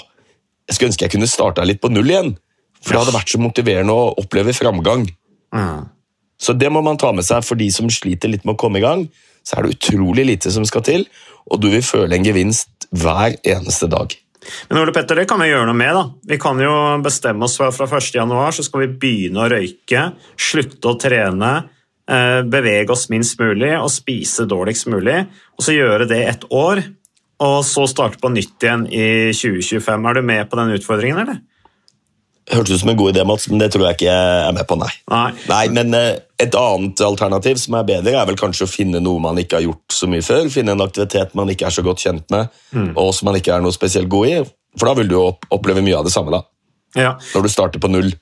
jeg 0.67 0.77
skulle 0.77 0.93
ønske 0.93 1.07
jeg 1.07 1.15
kunne 1.15 1.31
starta 1.31 1.67
litt 1.67 1.83
på 1.83 1.91
null 1.93 2.09
igjen. 2.11 2.33
For 2.81 2.95
det 2.95 3.03
hadde 3.03 3.17
vært 3.17 3.33
så 3.33 3.41
motiverende 3.43 3.95
å 3.95 4.15
oppleve 4.23 4.55
framgang. 4.57 5.07
Mm. 5.55 5.87
Så 6.39 6.55
det 6.55 6.69
må 6.73 6.83
man 6.85 6.99
ta 7.01 7.13
med 7.17 7.27
seg 7.27 7.45
for 7.47 7.59
de 7.59 7.69
som 7.73 7.89
sliter 7.93 8.31
litt 8.31 8.45
med 8.47 8.55
å 8.57 8.61
komme 8.61 8.81
i 8.81 8.85
gang. 8.85 9.07
Så 9.47 9.57
er 9.57 9.67
det 9.67 9.77
utrolig 9.77 10.27
lite 10.29 10.53
som 10.55 10.67
skal 10.69 10.85
til, 10.87 11.07
og 11.47 11.61
du 11.63 11.69
vil 11.71 11.85
føle 11.87 12.17
en 12.17 12.27
gevinst 12.27 12.89
hver 12.95 13.37
eneste 13.47 13.89
dag. 13.91 14.15
Men 14.69 14.81
Ole 14.83 14.95
Petter, 14.95 15.19
det 15.21 15.29
kan 15.31 15.41
vi 15.43 15.51
gjøre 15.51 15.69
noe 15.69 15.79
med. 15.79 15.95
da. 15.97 16.05
Vi 16.33 16.39
kan 16.43 16.61
jo 16.61 16.73
bestemme 17.05 17.47
oss 17.47 17.57
for 17.59 17.69
at 17.69 17.79
fra 17.79 17.89
1. 17.89 18.13
januar 18.19 18.55
så 18.57 18.65
skal 18.67 18.85
vi 18.85 18.93
begynne 19.07 19.43
å 19.45 19.49
røyke, 19.53 20.11
slutte 20.37 20.93
å 20.93 20.99
trene, 21.01 21.53
eh, 22.09 22.43
bevege 22.43 22.95
oss 22.95 23.09
minst 23.13 23.39
mulig 23.41 23.73
og 23.79 23.91
spise 23.91 24.47
dårligst 24.47 24.91
mulig. 24.93 25.27
Og 25.59 25.67
så 25.67 25.77
gjøre 25.77 26.09
det 26.09 26.23
et 26.27 26.49
år, 26.51 26.85
og 27.41 27.59
så 27.69 27.85
starte 27.91 28.21
på 28.23 28.33
nytt 28.33 28.63
igjen 28.63 28.87
i 28.89 29.33
2025. 29.37 30.09
Er 30.09 30.15
du 30.15 30.23
med 30.23 30.49
på 30.49 30.57
den 30.57 30.73
utfordringen, 30.79 31.21
eller? 31.21 31.43
Hørtes 32.53 32.77
ut 32.77 32.81
som 32.85 32.93
en 32.93 32.99
god 32.99 33.11
idé, 33.11 33.25
Mats, 33.27 33.49
men 33.51 33.59
det 33.59 33.73
tror 33.75 33.89
jeg 33.89 33.97
ikke 33.97 34.07
jeg 34.07 34.43
er 34.47 34.53
med 34.55 34.67
på, 34.71 34.77
nei. 34.79 34.91
Nei. 35.11 35.63
Men 35.75 35.97
eh, 35.99 36.19
et 36.43 36.55
annet 36.55 37.01
alternativ 37.03 37.59
som 37.59 37.75
er 37.79 37.89
bedre, 37.89 38.13
er 38.15 38.29
vel 38.29 38.39
kanskje 38.39 38.69
å 38.69 38.71
finne 38.71 39.01
noe 39.03 39.23
man 39.23 39.41
ikke 39.43 39.59
har 39.59 39.67
gjort 39.67 39.97
så 39.97 40.07
mye 40.11 40.23
før. 40.23 40.47
Finne 40.53 40.77
en 40.77 40.85
aktivitet 40.85 41.35
man 41.39 41.51
ikke 41.51 41.67
er 41.67 41.75
så 41.75 41.83
godt 41.87 42.05
kjent 42.05 42.31
med, 42.31 42.53
og 42.95 43.11
som 43.17 43.31
man 43.31 43.41
ikke 43.41 43.57
er 43.57 43.65
noe 43.65 43.75
spesielt 43.75 44.11
god 44.13 44.31
i. 44.31 44.37
For 44.77 44.91
da 44.91 44.95
vil 45.01 45.11
du 45.11 45.17
jo 45.17 45.25
oppleve 45.57 45.83
mye 45.83 45.99
av 45.99 46.07
det 46.07 46.15
samme, 46.15 46.37
da. 46.37 46.45
Ja. 46.97 47.17
Når 47.35 47.49
du 47.49 47.53
starter 47.53 47.83
på 47.83 47.91
null. 47.91 48.15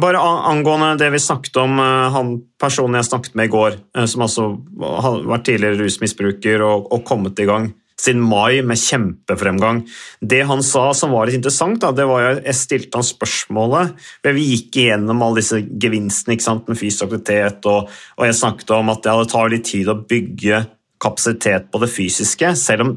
Bare 0.00 0.20
angående 0.24 0.94
det 0.98 1.10
vi 1.12 1.20
snakket 1.20 1.56
om, 1.60 1.78
eh, 1.78 2.10
han 2.16 2.34
personen 2.60 2.96
jeg 2.96 3.10
snakket 3.10 3.34
med 3.34 3.50
i 3.50 3.52
går, 3.52 3.76
eh, 3.96 4.06
som 4.06 4.24
altså 4.24 4.46
har 4.80 5.20
vært 5.28 5.44
tidligere 5.50 5.82
rusmisbruker 5.82 6.64
og, 6.64 6.88
og 6.92 7.04
kommet 7.04 7.38
i 7.38 7.48
gang 7.48 7.72
siden 8.04 8.22
mai 8.24 8.60
med 8.66 8.80
kjempefremgang. 8.80 9.82
Det 10.20 10.42
han 10.48 10.62
sa 10.64 10.86
som 10.96 11.14
var 11.14 11.28
litt 11.28 11.38
interessant, 11.40 11.80
da, 11.82 11.92
det 11.96 12.06
var 12.08 12.28
at 12.34 12.42
jeg 12.44 12.58
stilte 12.60 13.00
han 13.00 13.06
spørsmålet 13.06 14.06
Vi 14.24 14.46
gikk 14.50 14.78
igjennom 14.82 15.22
alle 15.24 15.40
disse 15.40 15.60
gevinstene 15.60 16.38
med 16.68 16.78
fysisk 16.78 17.08
aktivitet, 17.08 17.64
og, 17.70 17.90
og 18.18 18.28
jeg 18.28 18.38
snakket 18.40 18.76
om 18.76 18.92
at 18.92 19.02
det 19.04 19.16
tar 19.32 19.52
litt 19.52 19.66
tid 19.70 19.90
å 19.90 19.98
bygge 20.00 20.64
kapasitet 21.04 21.70
på 21.72 21.80
det 21.82 21.90
fysiske, 21.92 22.54
selv 22.56 22.86
om 22.86 22.94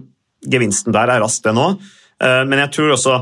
gevinsten 0.47 0.95
der 0.95 1.11
er 1.11 1.23
rask, 1.23 1.43
det 1.43 1.55
nå. 1.57 1.71
Eh, 2.21 2.43
Men 2.47 2.63
jeg 2.65 2.73
tror 2.77 2.93
også 2.95 3.17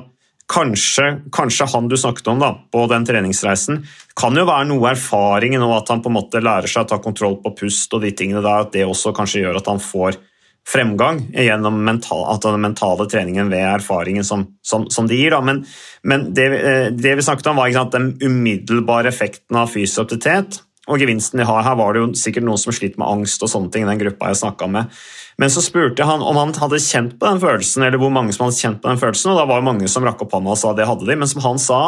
kanskje, 0.51 1.07
kanskje 1.33 1.67
han 1.71 1.87
du 1.89 1.97
snakket 1.97 2.27
om 2.29 2.41
da, 2.41 2.51
på 2.71 2.85
den 2.91 3.05
treningsreisen, 3.07 3.81
kan 4.17 4.37
jo 4.37 4.45
være 4.45 4.69
noe 4.69 4.91
erfaring 4.91 5.57
nå 5.57 5.71
at 5.73 5.89
han 5.89 6.03
på 6.05 6.11
en 6.11 6.17
måte 6.19 6.43
lærer 6.43 6.69
seg 6.69 6.85
å 6.85 6.91
ta 6.93 7.01
kontroll 7.01 7.39
på 7.41 7.55
pust 7.63 7.93
og 7.97 8.05
de 8.05 8.13
tingene 8.15 8.43
der, 8.45 8.67
at 8.67 8.73
det 8.75 8.85
også 8.85 9.13
kanskje 9.15 9.45
gjør 9.45 9.61
at 9.61 9.71
han 9.71 9.81
får 9.81 10.19
fremgang 10.67 11.21
gjennom 11.33 11.83
mental, 11.85 12.39
den 12.41 12.61
mentale 12.63 13.05
treningen 13.09 13.49
ved 13.53 13.65
erfaringen 13.69 14.25
som, 14.25 14.47
som, 14.65 14.87
som 14.89 15.07
de 15.07 15.19
gir. 15.19 15.35
Da. 15.35 15.41
Men, 15.45 15.63
men 16.03 16.31
det, 16.33 16.47
eh, 16.57 16.87
det 16.93 17.15
vi 17.19 17.25
snakket 17.25 17.51
om, 17.51 17.61
var 17.61 17.73
sant, 17.75 17.93
den 17.93 18.15
umiddelbare 18.21 19.11
effekten 19.13 19.59
av 19.61 19.69
fysisk 19.73 20.07
aktivitet. 20.07 20.61
Og 20.89 21.01
gevinsten 21.01 21.41
de 21.41 21.45
har 21.49 21.63
her, 21.65 21.77
var 21.77 21.93
det 21.93 22.01
jo 22.01 22.09
sikkert 22.17 22.45
noen 22.45 22.61
som 22.61 22.73
sliter 22.75 23.01
med 23.01 23.09
angst 23.09 23.41
og 23.45 23.49
sånne 23.49 23.71
ting. 23.73 23.85
i 23.85 23.89
den 23.89 24.01
gruppa 24.01 24.33
jeg 24.33 24.69
med. 24.69 24.91
Men 25.37 25.51
så 25.51 25.61
spurte 25.61 26.05
han 26.07 26.21
om 26.21 26.37
han 26.39 26.53
hadde 26.53 26.79
kjent 26.79 27.17
på 27.19 27.27
den 27.27 27.41
følelsen, 27.41 27.83
eller 27.83 27.99
hvor 27.99 28.13
mange 28.13 28.33
som 28.33 28.45
hadde 28.45 28.59
kjent 28.59 28.81
på 28.81 28.89
den 28.89 29.01
følelsen, 29.01 29.33
og 29.33 29.39
da 29.39 29.47
var 29.49 29.59
det 29.59 29.67
mange 29.67 29.89
som 29.91 30.05
rakk 30.05 30.21
opp 30.23 30.37
hånda 30.37 30.53
og 30.53 30.59
sa 30.61 30.73
det 30.73 30.87
hadde 30.87 31.07
de. 31.09 31.17
Men 31.19 31.31
som 31.31 31.43
han 31.43 31.59
sa, 31.59 31.81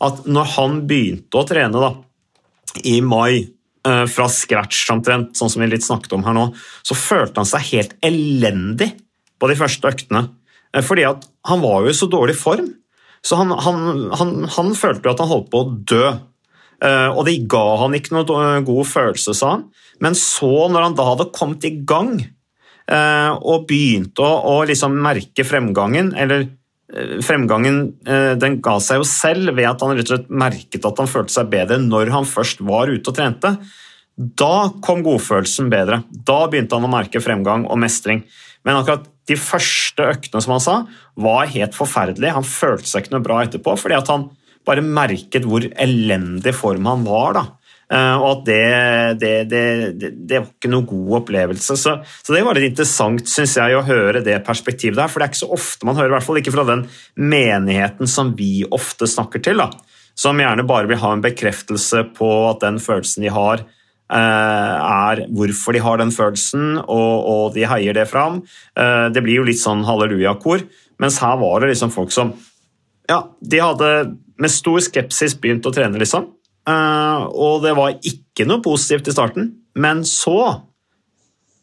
at 0.00 0.26
når 0.26 0.52
han 0.56 0.82
begynte 0.90 1.40
å 1.40 1.46
trene 1.48 1.80
da, 1.80 1.94
i 2.84 3.00
mai, 3.00 3.46
fra 4.10 4.26
scratch 4.28 4.88
omtrent, 4.92 5.32
sånn 5.38 5.50
som 5.52 5.62
vi 5.62 5.70
litt 5.72 5.84
snakket 5.86 6.12
om 6.16 6.24
her 6.26 6.34
nå, 6.36 6.48
så 6.84 6.96
følte 6.98 7.40
han 7.40 7.48
seg 7.48 7.64
helt 7.72 7.94
elendig 8.04 8.90
på 9.40 9.48
de 9.48 9.56
første 9.56 9.88
øktene. 9.88 10.26
Eh, 10.74 10.82
Fordi 10.84 11.06
at 11.08 11.24
han 11.48 11.62
var 11.64 11.82
jo 11.86 11.92
i 11.92 11.96
så 11.96 12.08
dårlig 12.12 12.36
form. 12.36 12.68
Så 13.24 13.36
han, 13.36 13.50
han, 13.52 14.10
han, 14.16 14.34
han 14.56 14.74
følte 14.76 15.08
jo 15.08 15.14
at 15.14 15.22
han 15.24 15.28
holdt 15.32 15.48
på 15.52 15.62
å 15.64 15.70
dø. 15.92 16.04
Eh, 16.84 17.08
Og 17.12 17.24
det 17.28 17.38
ga 17.52 17.64
han 17.82 17.96
ikke 17.96 18.14
noe 18.16 18.24
do- 18.28 18.38
god 18.68 18.86
følelse, 18.88 19.34
sa 19.36 19.54
han. 19.56 19.66
Men 20.00 20.14
så, 20.16 20.48
når 20.72 20.86
han 20.86 20.94
da 20.96 21.04
hadde 21.10 21.26
kommet 21.36 21.64
i 21.68 21.74
gang 21.84 22.14
eh, 22.20 23.32
og 23.36 23.66
begynte 23.68 24.24
å, 24.24 24.38
å 24.48 24.54
liksom 24.68 24.96
merke 25.04 25.44
fremgangen, 25.44 26.12
eller 26.16 26.46
eh, 26.46 26.54
fremgangen 27.24 27.82
eh, 28.08 28.32
den 28.40 28.58
ga 28.64 28.78
seg 28.82 29.00
jo 29.00 29.06
selv 29.08 29.54
ved 29.56 29.68
at 29.68 29.84
han 29.84 29.94
rett 29.94 30.08
og 30.08 30.16
slett 30.16 30.32
merket 30.42 30.88
at 30.88 31.02
han 31.02 31.10
følte 31.10 31.34
seg 31.36 31.52
bedre 31.52 31.78
når 31.82 32.10
han 32.14 32.28
først 32.28 32.62
var 32.66 32.90
ute 32.90 33.12
og 33.12 33.16
trente. 33.16 33.54
Da 34.16 34.54
kom 34.84 35.04
godfølelsen 35.06 35.70
bedre. 35.72 36.02
Da 36.10 36.42
begynte 36.50 36.76
han 36.76 36.88
å 36.88 36.92
merke 36.92 37.22
fremgang 37.24 37.64
og 37.70 37.78
mestring. 37.80 38.24
Men 38.66 38.80
akkurat 38.80 39.06
de 39.30 39.38
første 39.38 40.04
øktene 40.10 40.42
som 40.42 40.56
han 40.56 40.64
sa, 40.64 40.76
var 41.20 41.48
helt 41.52 41.76
forferdelige. 41.78 42.34
Han 42.36 42.46
følte 42.46 42.90
seg 42.90 43.04
ikke 43.04 43.14
noe 43.14 43.24
bra 43.24 43.38
etterpå, 43.44 43.76
fordi 43.78 44.00
han 44.00 44.28
bare 44.68 44.84
merket 44.84 45.46
hvor 45.48 45.64
elendig 45.64 46.52
form 46.58 46.88
han 46.90 47.06
var. 47.06 47.38
da. 47.38 47.44
Eh, 47.90 48.16
og 48.22 48.28
at 48.30 48.42
det, 48.46 48.58
det, 49.18 49.32
det, 49.50 50.10
det, 50.14 50.38
var 50.38 50.46
ikke 50.46 50.70
noe 50.70 50.86
god 50.86 51.16
opplevelse. 51.20 51.74
Så, 51.78 51.96
så 52.06 52.34
det 52.34 52.44
var 52.46 52.54
litt 52.54 52.70
interessant 52.70 53.26
synes 53.26 53.56
jeg, 53.58 53.74
å 53.74 53.86
høre 53.86 54.22
det 54.22 54.36
perspektivet 54.46 55.00
der, 55.00 55.10
for 55.10 55.18
det 55.18 55.26
er 55.26 55.32
ikke 55.32 55.42
så 55.42 55.50
ofte 55.56 55.88
man 55.88 55.98
hører, 55.98 56.12
i 56.12 56.16
hvert 56.18 56.28
fall 56.28 56.38
ikke 56.38 56.54
fra 56.54 56.66
den 56.68 56.86
menigheten 57.18 58.10
som 58.10 58.30
vi 58.38 58.62
ofte 58.70 59.10
snakker 59.10 59.42
til, 59.42 59.64
da, 59.64 59.72
som 60.14 60.38
gjerne 60.38 60.68
bare 60.68 60.86
vil 60.90 61.02
ha 61.02 61.12
en 61.16 61.24
bekreftelse 61.24 62.06
på 62.14 62.30
at 62.52 62.62
den 62.62 62.78
følelsen 62.82 63.26
de 63.26 63.34
har, 63.34 63.66
eh, 64.14 64.76
er 65.10 65.26
hvorfor 65.34 65.74
de 65.74 65.82
har 65.82 65.98
den 65.98 66.14
følelsen, 66.14 66.76
og, 66.84 67.14
og 67.34 67.44
de 67.58 67.66
heier 67.74 67.98
det 67.98 68.06
fram. 68.12 68.44
Eh, 68.78 69.08
det 69.10 69.26
blir 69.26 69.42
jo 69.42 69.50
litt 69.50 69.62
sånn 69.62 69.82
hallelujakor, 69.88 70.62
mens 71.02 71.18
her 71.24 71.42
var 71.42 71.58
det 71.58 71.74
liksom 71.74 71.90
folk 71.90 72.14
som 72.14 72.36
ja, 73.10 73.24
de 73.42 73.58
hadde 73.58 73.94
med 74.40 74.52
stor 74.52 74.78
skepsis 74.84 75.34
begynt 75.42 75.66
å 75.66 75.74
trene, 75.74 75.98
liksom. 75.98 76.36
Eh, 76.68 77.22
og 77.30 77.62
det 77.64 77.74
var 77.78 77.96
ikke 77.96 78.46
noe 78.48 78.62
positivt 78.64 79.08
i 79.08 79.14
starten, 79.14 79.52
men 79.80 80.02
så 80.08 80.60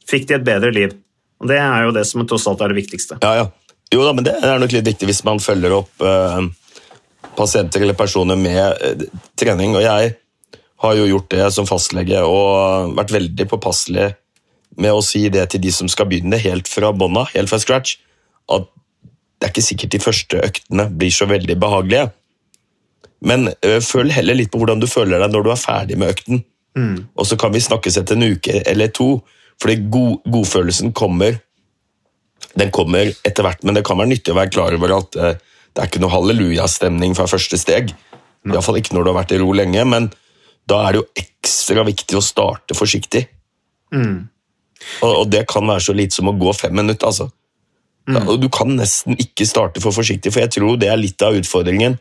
fikk 0.08 0.28
de 0.30 0.38
et 0.38 0.48
bedre 0.48 0.72
liv. 0.74 0.96
Og 1.42 1.50
Det 1.52 1.58
er 1.62 1.86
jo 1.86 1.94
det 1.94 2.06
som 2.10 2.26
tross 2.26 2.48
alt 2.50 2.62
er 2.66 2.74
det 2.74 2.82
viktigste. 2.82 3.20
Ja, 3.22 3.44
ja. 3.44 3.48
Jo 3.94 4.04
da, 4.04 4.12
men 4.12 4.26
det 4.28 4.34
er 4.44 4.60
nok 4.60 4.74
litt 4.76 4.88
viktig 4.88 5.08
hvis 5.08 5.24
man 5.24 5.40
følger 5.40 5.78
opp 5.78 6.04
eh, 6.04 6.48
pasienter 7.38 7.86
eller 7.86 7.96
personer 7.96 8.40
med 8.40 8.64
eh, 8.84 9.06
trening. 9.40 9.78
Og 9.78 9.86
jeg 9.86 10.16
har 10.84 10.98
jo 10.98 11.06
gjort 11.08 11.30
det 11.32 11.46
som 11.56 11.70
fastlege 11.70 12.24
og 12.26 12.98
vært 12.98 13.14
veldig 13.16 13.48
påpasselig 13.54 14.10
med 14.78 14.94
å 14.94 15.06
si 15.06 15.24
det 15.34 15.48
til 15.54 15.64
de 15.64 15.72
som 15.74 15.90
skal 15.90 16.10
begynne 16.10 16.38
helt 16.42 16.68
fra 16.70 16.92
bånda, 16.94 17.26
helt 17.34 17.50
fra 17.50 17.60
scratch, 17.62 17.96
at 18.54 18.68
det 19.38 19.48
er 19.48 19.54
ikke 19.54 19.66
sikkert 19.66 19.94
de 19.94 20.02
første 20.02 20.42
øktene 20.44 20.88
blir 20.98 21.14
så 21.14 21.28
veldig 21.30 21.56
behagelige. 21.62 22.10
Men 23.26 23.50
ø, 23.50 23.80
føl 23.82 24.12
heller 24.14 24.38
litt 24.38 24.52
på 24.54 24.60
hvordan 24.62 24.82
du 24.82 24.88
føler 24.90 25.22
deg 25.24 25.34
når 25.34 25.46
du 25.46 25.52
er 25.52 25.62
ferdig 25.62 25.98
med 25.98 26.14
økten. 26.14 26.44
Og 27.18 27.26
så 27.26 27.38
kan 27.40 27.54
vi 27.54 27.64
snakkes 27.64 27.98
etter 27.98 28.16
en 28.16 28.36
uke 28.38 28.62
eller 28.70 28.92
to, 28.94 29.24
fordi 29.62 29.80
god, 29.90 30.20
godfølelsen 30.30 30.94
kommer 30.94 31.40
den 32.58 32.72
kommer 32.74 33.12
etter 33.26 33.46
hvert, 33.46 33.64
men 33.66 33.78
det 33.78 33.84
kan 33.86 34.00
være 34.00 34.12
nyttig 34.14 34.34
å 34.34 34.38
være 34.38 34.54
klar 34.54 34.76
over 34.78 34.94
at 34.98 35.18
eh, 35.18 35.36
det 35.74 35.82
er 35.82 35.90
ikke 35.90 36.02
noe 36.02 36.14
hallelujastemning 36.14 37.14
fra 37.18 37.28
første 37.30 37.58
steg. 37.60 37.92
I 37.94 38.54
hvert 38.54 38.66
fall 38.66 38.80
ikke 38.80 38.96
når 38.96 39.06
du 39.06 39.12
har 39.12 39.20
vært 39.20 39.34
i 39.36 39.42
ro 39.42 39.52
lenge, 39.54 39.84
men 39.86 40.10
da 40.70 40.80
er 40.86 40.96
det 40.96 41.02
jo 41.02 41.08
ekstra 41.22 41.84
viktig 41.88 42.18
å 42.18 42.24
starte 42.24 42.78
forsiktig. 42.78 43.28
Og, 45.02 45.12
og 45.12 45.26
det 45.34 45.44
kan 45.50 45.68
være 45.70 45.86
så 45.86 45.96
lite 45.98 46.18
som 46.18 46.32
å 46.32 46.36
gå 46.38 46.54
fem 46.58 46.74
minutter, 46.78 47.10
altså. 47.10 47.30
Ja, 48.08 48.22
og 48.24 48.40
du 48.40 48.48
kan 48.54 48.72
nesten 48.78 49.18
ikke 49.20 49.46
starte 49.46 49.82
for 49.84 49.92
forsiktig, 49.92 50.32
for 50.32 50.46
jeg 50.46 50.54
tror 50.56 50.78
det 50.80 50.88
er 50.90 51.00
litt 51.00 51.22
av 51.28 51.36
utfordringen 51.36 51.98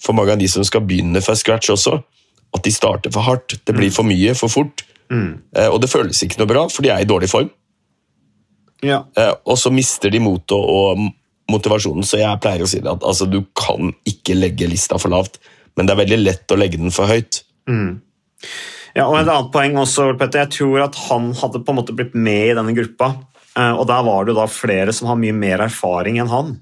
for 0.00 0.16
mange 0.16 0.32
av 0.34 0.40
de 0.40 0.48
som 0.48 0.64
skal 0.66 0.84
begynne 0.86 1.22
fra 1.24 1.36
scratch 1.36 1.70
også. 1.74 1.98
At 2.56 2.64
de 2.66 2.72
starter 2.74 3.12
for 3.14 3.22
hardt. 3.22 3.58
Det 3.64 3.76
blir 3.76 3.92
for 3.94 4.08
mye 4.08 4.34
for 4.38 4.52
fort. 4.52 4.86
Mm. 5.10 5.42
og 5.72 5.80
det 5.82 5.88
føles 5.90 6.20
ikke 6.22 6.38
noe 6.38 6.46
bra, 6.46 6.60
for 6.70 6.86
de 6.86 6.90
er 6.94 7.02
i 7.02 7.06
dårlig 7.08 7.26
form. 7.32 7.48
Ja. 8.84 9.04
Eh, 9.16 9.32
og 9.44 9.58
så 9.58 9.72
mister 9.74 10.12
de 10.12 10.20
motet 10.22 10.56
og 10.56 11.00
motivasjonen, 11.50 12.06
så 12.06 12.20
jeg 12.20 12.40
pleier 12.42 12.64
å 12.64 12.68
si 12.70 12.80
det 12.82 12.90
at 12.92 13.04
altså, 13.06 13.26
du 13.28 13.42
kan 13.58 13.92
ikke 14.08 14.36
legge 14.38 14.68
lista 14.70 15.00
for 15.02 15.12
lavt, 15.12 15.40
men 15.76 15.88
det 15.88 15.94
er 15.94 16.02
veldig 16.04 16.20
lett 16.22 16.54
å 16.54 16.58
legge 16.58 16.80
den 16.80 16.94
for 16.94 17.10
høyt. 17.10 17.42
Ja, 18.94 19.06
og 19.06 19.18
Et 19.20 19.28
annet 19.28 19.50
poeng 19.54 19.76
også, 19.78 20.12
Petter, 20.18 20.44
jeg 20.44 20.54
tror 20.56 20.86
at 20.86 20.96
han 21.08 21.30
hadde 21.38 21.60
på 21.62 21.74
en 21.74 21.78
måte 21.78 21.94
blitt 21.94 22.14
med 22.14 22.52
i 22.52 22.56
denne 22.58 22.74
gruppa. 22.74 23.12
eh, 23.56 23.72
og 23.74 23.86
Der 23.86 24.02
var 24.06 24.24
det 24.24 24.34
jo 24.34 24.40
da 24.40 24.46
flere 24.50 24.94
som 24.96 25.10
har 25.10 25.20
mye 25.20 25.36
mer 25.36 25.66
erfaring 25.66 26.18
enn 26.18 26.30
han. 26.30 26.58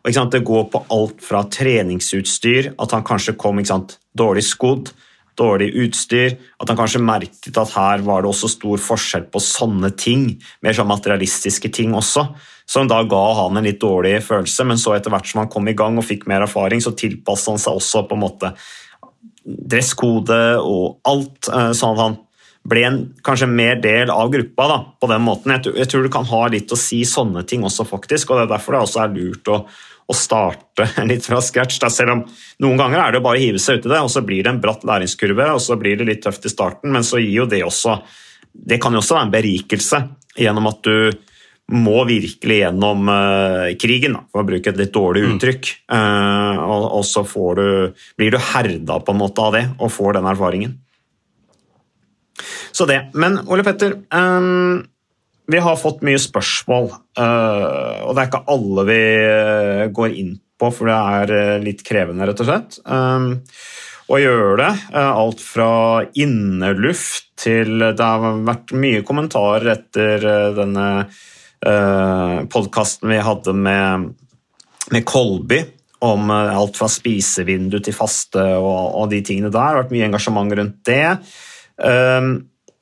Og, 0.00 0.30
Det 0.30 0.44
går 0.44 0.64
på 0.72 0.84
alt 0.88 1.20
fra 1.20 1.44
treningsutstyr, 1.44 2.74
at 2.78 2.90
han 2.92 3.04
kanskje 3.04 3.36
kom 3.36 3.64
sant, 3.64 3.98
dårlig 4.16 4.44
skodd, 4.44 4.92
dårlig 5.36 5.70
utstyr, 5.84 6.36
at 6.60 6.68
han 6.68 6.78
kanskje 6.78 7.02
merket 7.04 7.56
at 7.56 7.74
her 7.76 8.02
var 8.04 8.22
det 8.22 8.30
også 8.30 8.48
stor 8.48 8.78
forskjell 8.78 9.28
på 9.32 9.40
sånne 9.40 9.92
ting, 9.96 10.40
mer 10.62 10.76
sånn 10.76 10.90
materialistiske 10.90 11.70
ting 11.72 11.94
også, 11.96 12.26
som 12.70 12.88
da 12.88 13.02
ga 13.08 13.22
han 13.42 13.56
en 13.58 13.66
litt 13.66 13.80
dårlig 13.82 14.20
følelse, 14.26 14.66
men 14.68 14.80
så 14.80 14.94
etter 14.96 15.12
hvert 15.12 15.26
som 15.26 15.42
han 15.42 15.52
kom 15.52 15.68
i 15.68 15.76
gang 15.76 15.98
og 15.98 16.06
fikk 16.06 16.26
mer 16.30 16.46
erfaring, 16.46 16.80
så 16.80 16.94
tilpasset 16.96 17.54
han 17.54 17.62
seg 17.62 17.80
også 17.80 18.04
på 18.08 18.18
en 18.18 18.24
måte 18.24 18.52
dresskode 19.44 20.40
og 20.60 21.00
alt, 21.08 21.48
eh, 21.48 21.72
sånn 21.76 21.96
at 21.96 22.04
han 22.04 22.18
ble 22.68 22.82
en 22.84 22.98
kanskje 23.24 23.46
mer 23.48 23.78
del 23.80 24.10
av 24.12 24.28
gruppa 24.32 24.66
da, 24.68 24.78
på 25.00 25.08
den 25.10 25.22
måten. 25.24 25.52
Jeg, 25.54 25.64
tror- 25.64 25.78
jeg 25.80 25.88
tror 25.88 26.02
du 26.04 26.10
kan 26.12 26.26
ha 26.28 26.42
litt 26.52 26.72
å 26.72 26.78
si 26.78 27.00
sånne 27.08 27.44
ting 27.48 27.64
også, 27.64 27.86
faktisk, 27.88 28.30
og 28.30 28.40
det 28.40 28.48
er 28.48 28.52
derfor 28.56 28.76
det 28.76 28.82
også 28.84 29.00
er 29.04 29.14
lurt 29.14 29.48
å, 29.48 29.56
å 30.10 30.16
starte 30.16 30.86
litt 31.10 31.24
fra 31.26 31.40
scratch. 31.44 31.78
Da, 31.80 31.88
selv 31.92 32.14
om 32.18 32.24
noen 32.60 32.80
ganger 32.82 33.00
er 33.00 33.12
det 33.14 33.20
jo 33.22 33.26
bare 33.30 33.40
å 33.40 33.44
hive 33.46 33.62
seg 33.62 33.80
ut 33.80 33.88
i 33.88 33.94
det, 33.94 34.02
og 34.04 34.12
så 34.12 34.22
blir 34.26 34.44
det 34.44 34.52
en 34.52 34.60
bratt 34.62 34.84
læringskurve, 34.86 35.48
og 35.56 35.62
så 35.64 35.78
blir 35.80 35.96
det 36.00 36.08
litt 36.10 36.22
tøft 36.26 36.44
i 36.46 36.52
starten, 36.52 36.92
men 36.92 37.06
så 37.06 37.22
gir 37.22 37.42
jo 37.42 37.48
det 37.48 37.62
også 37.66 38.00
Det 38.50 38.80
kan 38.82 38.92
jo 38.92 38.98
også 38.98 39.14
være 39.14 39.28
en 39.28 39.32
berikelse 39.34 39.98
gjennom 40.36 40.66
at 40.66 40.80
du 40.82 41.12
må 41.70 42.00
virkelig 42.02 42.56
gjennom 42.64 43.06
uh, 43.06 43.68
krigen, 43.78 44.16
da, 44.16 44.24
for 44.32 44.42
å 44.42 44.48
bruke 44.48 44.72
et 44.72 44.78
litt 44.80 44.90
dårlig 44.90 45.22
uttrykk. 45.28 45.68
Eh, 45.94 46.56
og, 46.64 46.86
og 46.98 47.04
så 47.06 47.22
får 47.22 47.60
du, 47.60 47.66
blir 48.18 48.34
du 48.34 48.38
herda 48.42 48.96
på 49.06 49.14
en 49.14 49.20
måte 49.20 49.44
av 49.44 49.54
det, 49.54 49.62
og 49.78 49.92
får 49.94 50.16
den 50.18 50.26
erfaringen. 50.32 50.72
Så 52.80 52.86
det. 52.88 53.10
Men 53.12 53.34
Ole 53.44 53.60
Petter, 53.60 53.92
um, 54.08 54.86
vi 55.52 55.58
har 55.60 55.76
fått 55.76 56.00
mye 56.06 56.16
spørsmål, 56.16 56.86
uh, 57.20 58.06
og 58.06 58.14
det 58.16 58.22
er 58.22 58.28
ikke 58.30 58.40
alle 58.54 58.84
vi 58.88 59.00
eh, 59.20 59.82
går 59.92 60.14
inn 60.16 60.30
på, 60.56 60.70
for 60.72 60.88
det 60.88 60.94
er 60.96 61.32
eh, 61.36 61.58
litt 61.60 61.82
krevende, 61.84 62.24
rett 62.24 62.40
og 62.40 62.48
slett. 62.48 62.78
Um, 62.88 63.26
å 64.08 64.16
gjøre 64.16 64.54
det. 64.62 64.70
Alt 64.96 65.42
fra 65.44 65.68
inneluft 66.18 67.28
til 67.38 67.84
Det 67.84 68.00
har 68.00 68.40
vært 68.48 68.72
mye 68.72 69.04
kommentarer 69.06 69.74
etter 69.76 70.24
denne 70.56 70.86
podkasten 72.50 73.12
vi 73.12 73.20
hadde 73.22 73.54
med, 73.54 74.08
med 74.90 75.06
Kolby 75.06 75.60
om 76.08 76.32
alt 76.34 76.80
fra 76.80 76.88
spisevindu 76.90 77.78
til 77.78 77.94
faste 77.94 78.42
og, 78.56 78.96
og 78.98 79.12
de 79.12 79.20
tingene 79.22 79.52
der. 79.52 79.60
Det 79.60 79.68
har 79.68 79.80
vært 79.84 79.94
mye 79.94 80.08
engasjement 80.08 80.58
rundt 80.58 80.80
det. 80.90 81.04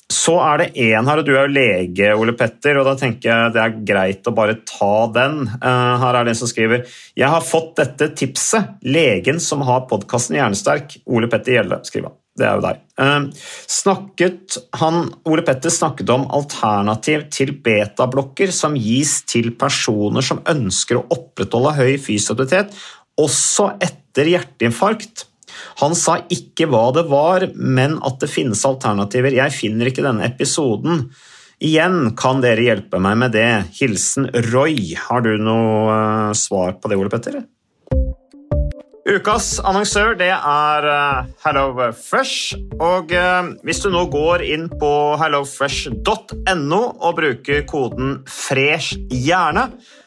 Så 0.09 0.38
er 0.41 0.62
det 0.62 0.69
én 0.81 1.05
her, 1.05 1.21
og 1.21 1.27
du 1.27 1.35
er 1.35 1.43
jo 1.45 1.53
lege, 1.53 2.12
Ole 2.17 2.33
Petter, 2.37 2.79
og 2.81 2.87
da 2.88 2.95
tenker 2.97 3.29
jeg 3.29 3.53
det 3.53 3.61
er 3.61 3.75
greit 3.91 4.29
å 4.29 4.33
bare 4.33 4.55
ta 4.65 5.05
den. 5.12 5.43
Eh, 5.59 5.97
her 6.00 6.17
er 6.17 6.25
det 6.25 6.33
en 6.33 6.38
som 6.41 6.49
skriver 6.49 6.87
Jeg 7.12 7.29
har 7.29 7.45
fått 7.45 7.75
dette 7.77 8.09
tipset. 8.17 8.79
Legen 8.88 9.37
som 9.45 9.67
har 9.69 9.85
podkasten 9.91 10.38
Hjernesterk, 10.38 10.97
Ole 11.12 11.29
Petter 11.29 11.59
Gjelle, 11.59 11.83
skriver 11.85 12.09
han. 12.09 12.17
Det 12.38 12.47
er 12.49 12.57
jo 12.57 12.65
deg. 12.65 12.81
Eh, 13.05 13.47
snakket 13.77 14.59
han, 14.81 15.11
Ole 15.29 15.45
Petter 15.45 15.77
snakket 15.77 16.15
om 16.15 16.25
alternativ 16.41 17.29
til 17.35 17.53
betablokker 17.69 18.55
som 18.55 18.81
gis 18.81 19.19
til 19.29 19.53
personer 19.61 20.25
som 20.25 20.41
ønsker 20.49 21.03
å 21.03 21.07
opprettholde 21.19 21.77
høy 21.83 21.99
fysioaktivitet, 22.00 22.73
også 23.21 23.75
etter 23.85 24.33
hjerteinfarkt. 24.33 25.28
Han 25.83 25.97
sa 25.99 26.21
ikke 26.33 26.69
hva 26.71 26.88
det 26.97 27.07
var, 27.11 27.49
men 27.55 27.99
at 28.07 28.21
det 28.23 28.31
finnes 28.33 28.65
alternativer. 28.69 29.37
Jeg 29.37 29.55
finner 29.57 29.91
ikke 29.91 30.07
denne 30.07 30.27
episoden. 30.29 31.07
Igjen, 31.59 32.12
kan 32.19 32.43
dere 32.43 32.62
hjelpe 32.62 33.00
meg 33.03 33.19
med 33.19 33.35
det? 33.35 33.49
Hilsen 33.81 34.29
Roy. 34.53 34.95
Har 35.09 35.25
du 35.27 35.33
noe 35.43 35.95
eh, 35.95 36.35
svar 36.38 36.77
på 36.79 36.91
det, 36.91 36.99
Ole 37.00 37.11
Petter? 37.11 37.41
Ukas 39.09 39.55
annonsør 39.65 40.12
det 40.21 40.29
er 40.35 40.85
uh, 40.85 41.29
HelloFresh. 41.43 42.59
Og 42.77 43.15
uh, 43.17 43.49
hvis 43.65 43.81
du 43.81 43.88
nå 43.91 44.05
går 44.12 44.45
inn 44.45 44.67
på 44.69 44.91
hellofresh.no 45.19 46.81
og 46.93 47.17
bruker 47.17 47.65
koden 47.71 48.19
'fresh 48.29 49.00
hjerne', 49.09 49.71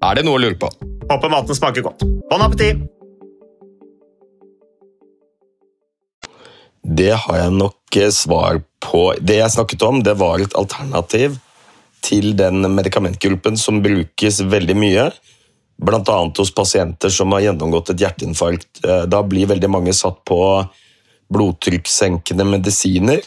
Er 0.00 0.16
det 0.16 0.24
noe 0.24 0.38
å 0.38 0.40
lure 0.40 0.56
på? 0.56 0.68
Håper 1.10 1.28
maten 1.28 1.56
smaker 1.56 1.84
godt. 1.84 2.06
Bon 2.30 2.40
appétit! 2.40 2.86
Det 6.80 7.12
har 7.12 7.36
jeg 7.36 7.52
nok 7.52 7.98
svar 8.16 8.62
på. 8.80 9.02
Det 9.20 9.36
jeg 9.36 9.52
snakket 9.52 9.84
om, 9.84 10.00
det 10.00 10.14
var 10.16 10.40
et 10.40 10.56
alternativ 10.56 11.36
til 12.00 12.32
den 12.38 12.64
medikamentgruppen 12.72 13.60
som 13.60 13.82
brukes 13.84 14.40
veldig 14.40 14.76
mye. 14.80 15.10
Bl.a. 15.80 16.16
hos 16.38 16.54
pasienter 16.56 17.12
som 17.12 17.36
har 17.36 17.44
gjennomgått 17.50 17.92
et 17.92 18.00
hjerteinfarkt. 18.06 18.80
Da 18.80 19.20
blir 19.20 19.52
veldig 19.52 19.68
mange 19.68 19.92
satt 19.96 20.24
på 20.28 20.40
blodtrykkssenkende 21.30 22.48
medisiner. 22.48 23.20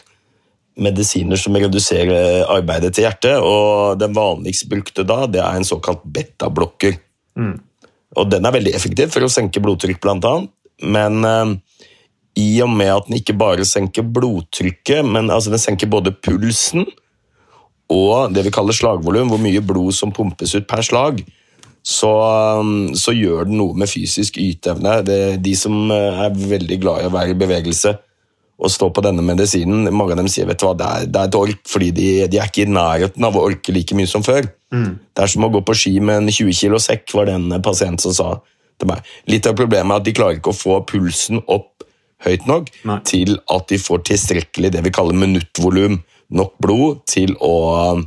Medisiner 0.74 1.38
som 1.38 1.54
reduserer 1.54 2.48
arbeidet 2.50 2.94
til 2.96 3.06
hjertet. 3.06 3.36
og 3.38 3.98
Den 4.00 4.16
vanligst 4.16 4.68
brukte 4.70 5.06
da, 5.06 5.24
det 5.30 5.42
er 5.42 5.58
en 5.58 5.68
såkalt 5.68 6.02
betablokker. 6.04 6.98
Mm. 7.38 7.60
Og 8.16 8.30
Den 8.30 8.46
er 8.46 8.56
veldig 8.56 8.74
effektiv 8.74 9.14
for 9.14 9.26
å 9.26 9.30
senke 9.30 9.62
blodtrykk, 9.62 10.02
annet. 10.10 10.50
Men 10.82 11.24
eh, 11.24 11.54
i 12.42 12.50
og 12.64 12.72
med 12.74 12.90
at 12.90 13.08
den 13.08 13.20
ikke 13.20 13.36
bare 13.38 13.66
senker 13.68 14.02
blodtrykket, 14.02 15.06
men 15.06 15.30
altså 15.30 15.54
den 15.54 15.62
senker 15.62 15.90
både 15.90 16.14
pulsen 16.14 16.86
og 17.92 18.32
det 18.32 18.46
vi 18.46 18.52
kaller 18.54 18.76
slagvolum, 18.76 19.28
hvor 19.30 19.40
mye 19.42 19.62
blod 19.64 19.94
som 19.96 20.12
pumpes 20.14 20.54
ut 20.56 20.66
per 20.68 20.82
slag, 20.84 21.20
så, 21.84 22.10
um, 22.60 22.94
så 22.96 23.12
gjør 23.12 23.44
den 23.48 23.58
noe 23.60 23.76
med 23.76 23.90
fysisk 23.90 24.38
yteevne. 24.40 25.02
Det, 25.04 25.18
de 25.44 25.52
som 25.58 25.74
eh, 25.92 26.22
er 26.24 26.38
veldig 26.54 26.78
glad 26.80 27.02
i 27.02 27.10
å 27.10 27.12
være 27.12 27.34
i 27.34 27.40
bevegelse 27.42 27.92
og 28.54 28.70
stå 28.70 28.88
på 28.94 29.02
denne 29.02 29.22
medisinen, 29.26 29.88
mange 29.90 30.14
av 30.14 30.20
dem 30.22 30.30
sier 30.30 30.46
vet 30.46 30.60
du 30.62 30.66
hva, 30.68 30.74
det 30.78 30.86
er, 30.86 31.06
det 31.10 31.20
er 31.20 31.30
et 31.30 31.38
ork, 31.38 31.62
fordi 31.68 31.90
de, 31.96 32.08
de, 32.30 32.38
er 32.38 32.50
ikke 32.50 32.62
i 32.62 32.70
nærheten 32.70 33.26
av 33.26 33.34
å 33.36 33.46
orke 33.48 33.74
like 33.74 33.96
mye 33.98 34.10
som 34.10 34.22
før. 34.22 34.46
Mm. 34.74 34.92
Det 35.10 35.24
er 35.24 35.32
som 35.32 35.46
å 35.46 35.50
gå 35.52 35.62
på 35.66 35.74
ski 35.78 35.96
med 35.98 36.22
en 36.22 36.30
20 36.30 36.54
kilo 36.60 36.78
sekk, 36.82 37.08
var 37.18 37.28
det 37.28 37.34
en 37.38 37.56
pasient 37.64 38.04
som 38.04 38.14
sa 38.14 38.28
til 38.78 38.90
meg. 38.90 39.10
Litt 39.30 39.48
av 39.50 39.56
problemet 39.58 39.90
er 39.90 40.02
at 40.02 40.06
de 40.06 40.14
klarer 40.16 40.38
ikke 40.38 40.54
å 40.54 40.58
få 40.58 40.78
pulsen 40.86 41.42
opp 41.44 41.84
høyt 42.24 42.46
nok 42.48 42.70
Nei. 42.88 42.98
til 43.06 43.36
at 43.52 43.66
de 43.70 43.80
får 43.80 44.04
tilstrekkelig 44.10 44.70
det 44.74 44.84
vi 44.86 44.92
kaller 44.94 45.18
minuttvolum, 45.18 45.98
nok 46.34 46.54
blod 46.62 47.02
til 47.10 47.34
å 47.44 47.56
um, 47.98 48.06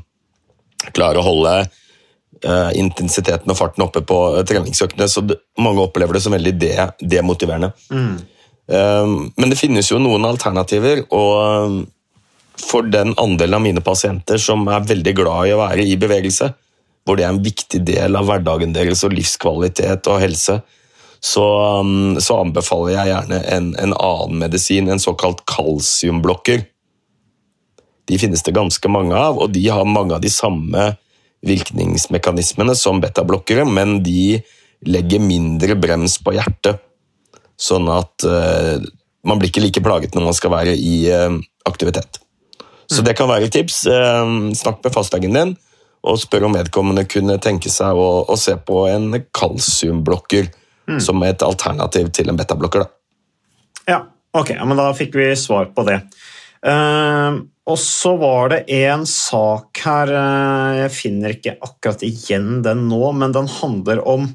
klare 0.96 1.22
å 1.22 1.26
holde 1.28 1.54
uh, 1.68 2.72
intensiteten 2.78 3.52
og 3.52 3.60
farten 3.60 3.86
oppe 3.86 4.02
på 4.08 4.18
eh, 4.38 4.46
treningsøktene. 4.48 5.08
Så 5.12 5.24
det, 5.28 5.38
mange 5.62 5.84
opplever 5.84 6.18
det 6.18 6.24
som 6.24 6.34
veldig 6.36 6.56
de, 6.60 6.74
demotiverende. 7.04 7.72
Um, 7.92 8.18
men 8.68 9.52
det 9.52 9.60
finnes 9.60 9.88
jo 9.92 10.00
noen 10.02 10.26
alternativer, 10.28 11.06
og 11.16 11.36
um, 11.68 11.78
for 12.58 12.88
den 12.92 13.14
andelen 13.22 13.56
av 13.56 13.64
mine 13.64 13.84
pasienter 13.86 14.42
som 14.42 14.66
er 14.68 14.88
veldig 14.88 15.14
glad 15.16 15.48
i 15.48 15.54
å 15.56 15.62
være 15.62 15.86
i 15.88 15.96
bevegelse, 16.00 16.50
hvor 17.08 17.16
det 17.16 17.24
er 17.24 17.32
en 17.32 17.44
viktig 17.44 17.80
del 17.88 18.18
av 18.20 18.28
hverdagen 18.28 18.74
deres 18.76 19.06
og 19.08 19.16
livskvalitet 19.16 20.10
og 20.12 20.20
helse, 20.20 20.58
så, 21.24 21.46
um, 21.80 22.18
så 22.22 22.42
anbefaler 22.44 22.98
jeg 22.98 23.12
gjerne 23.14 23.40
en, 23.56 23.70
en 23.80 23.96
annen 23.96 24.42
medisin, 24.44 24.90
en 24.92 25.02
såkalt 25.02 25.46
kalsiumblokker. 25.50 26.66
De 28.08 28.20
finnes 28.20 28.44
det 28.44 28.56
ganske 28.56 28.92
mange 28.92 29.16
av, 29.16 29.40
og 29.40 29.52
de 29.56 29.64
har 29.72 29.88
mange 29.88 30.16
av 30.16 30.24
de 30.24 30.32
samme 30.32 30.92
virkningsmekanismene 31.48 32.76
som 32.78 33.02
betablokkere, 33.04 33.66
men 33.68 34.02
de 34.04 34.42
legger 34.88 35.24
mindre 35.24 35.78
brems 35.80 36.18
på 36.22 36.36
hjertet. 36.38 36.84
Sånn 37.58 37.90
at 37.90 38.26
uh, 38.28 38.78
man 39.26 39.42
blir 39.42 39.50
ikke 39.50 39.64
like 39.64 39.82
plaget 39.84 40.16
når 40.16 40.30
man 40.30 40.38
skal 40.38 40.54
være 40.54 40.76
i 40.78 41.08
uh, 41.10 41.40
aktivitet. 41.68 42.22
Så 42.88 43.04
det 43.04 43.18
kan 43.20 43.28
være 43.28 43.50
et 43.50 43.56
tips. 43.56 43.82
Uh, 43.90 44.54
snakk 44.56 44.84
med 44.86 44.94
fastlegen 44.94 45.36
din, 45.36 45.56
og 46.08 46.22
spør 46.22 46.48
om 46.48 46.56
vedkommende 46.56 47.08
kunne 47.10 47.40
tenke 47.44 47.72
seg 47.74 47.98
å, 47.98 48.24
å 48.30 48.38
se 48.40 48.56
på 48.62 48.86
en 48.92 49.10
kalsiumblokker 49.36 50.54
som 51.04 51.20
et 51.28 51.42
alternativ 51.44 52.14
til 52.16 52.30
en 52.32 52.38
betablokker. 52.40 52.86
Da. 52.86 53.82
Ja, 53.92 53.98
ok, 54.40 54.54
ja, 54.56 54.64
men 54.64 54.80
da 54.80 54.86
fikk 54.96 55.18
vi 55.20 55.26
svar 55.36 55.68
på 55.76 55.84
det. 55.84 55.98
Og 57.68 57.80
så 57.82 58.14
var 58.22 58.54
det 58.54 58.62
en 58.78 59.04
sak 59.10 59.82
her 59.84 60.14
Jeg 60.80 60.94
finner 60.96 61.36
ikke 61.36 61.58
akkurat 61.60 62.06
igjen 62.08 62.62
den 62.64 62.86
nå, 62.88 63.02
men 63.20 63.36
den 63.36 63.52
handler 63.52 64.00
om 64.08 64.30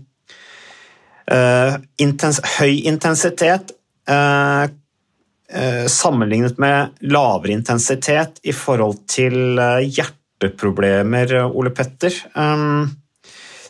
eh, 1.30 1.74
intens 2.02 2.40
høy 2.58 2.82
intensitet 2.88 3.72
uh, 4.10 4.64
uh, 4.66 5.86
sammenlignet 5.90 6.58
med 6.62 7.04
lavere 7.12 7.54
intensitet 7.54 8.40
i 8.42 8.54
forhold 8.56 9.04
til 9.10 9.58
hjerteproblemer, 9.58 11.36
Ole 11.48 11.74
Petter. 11.74 12.16
Um, 12.34 12.90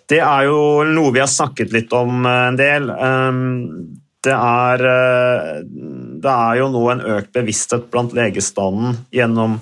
det 0.09 0.21
er 0.21 0.47
jo 0.49 0.83
noe 0.89 1.13
vi 1.15 1.23
har 1.23 1.31
snakket 1.31 1.73
litt 1.75 1.93
om 1.97 2.27
en 2.29 2.59
del. 2.59 2.91
Um, 2.93 3.43
det 4.23 4.35
er, 4.39 4.83
det 6.23 6.33
er 6.33 6.59
jo 6.61 6.69
nå 6.71 6.83
en 6.93 7.01
økt 7.17 7.33
bevissthet 7.35 7.89
blant 7.91 8.13
legestanden 8.15 9.01
gjennom 9.11 9.57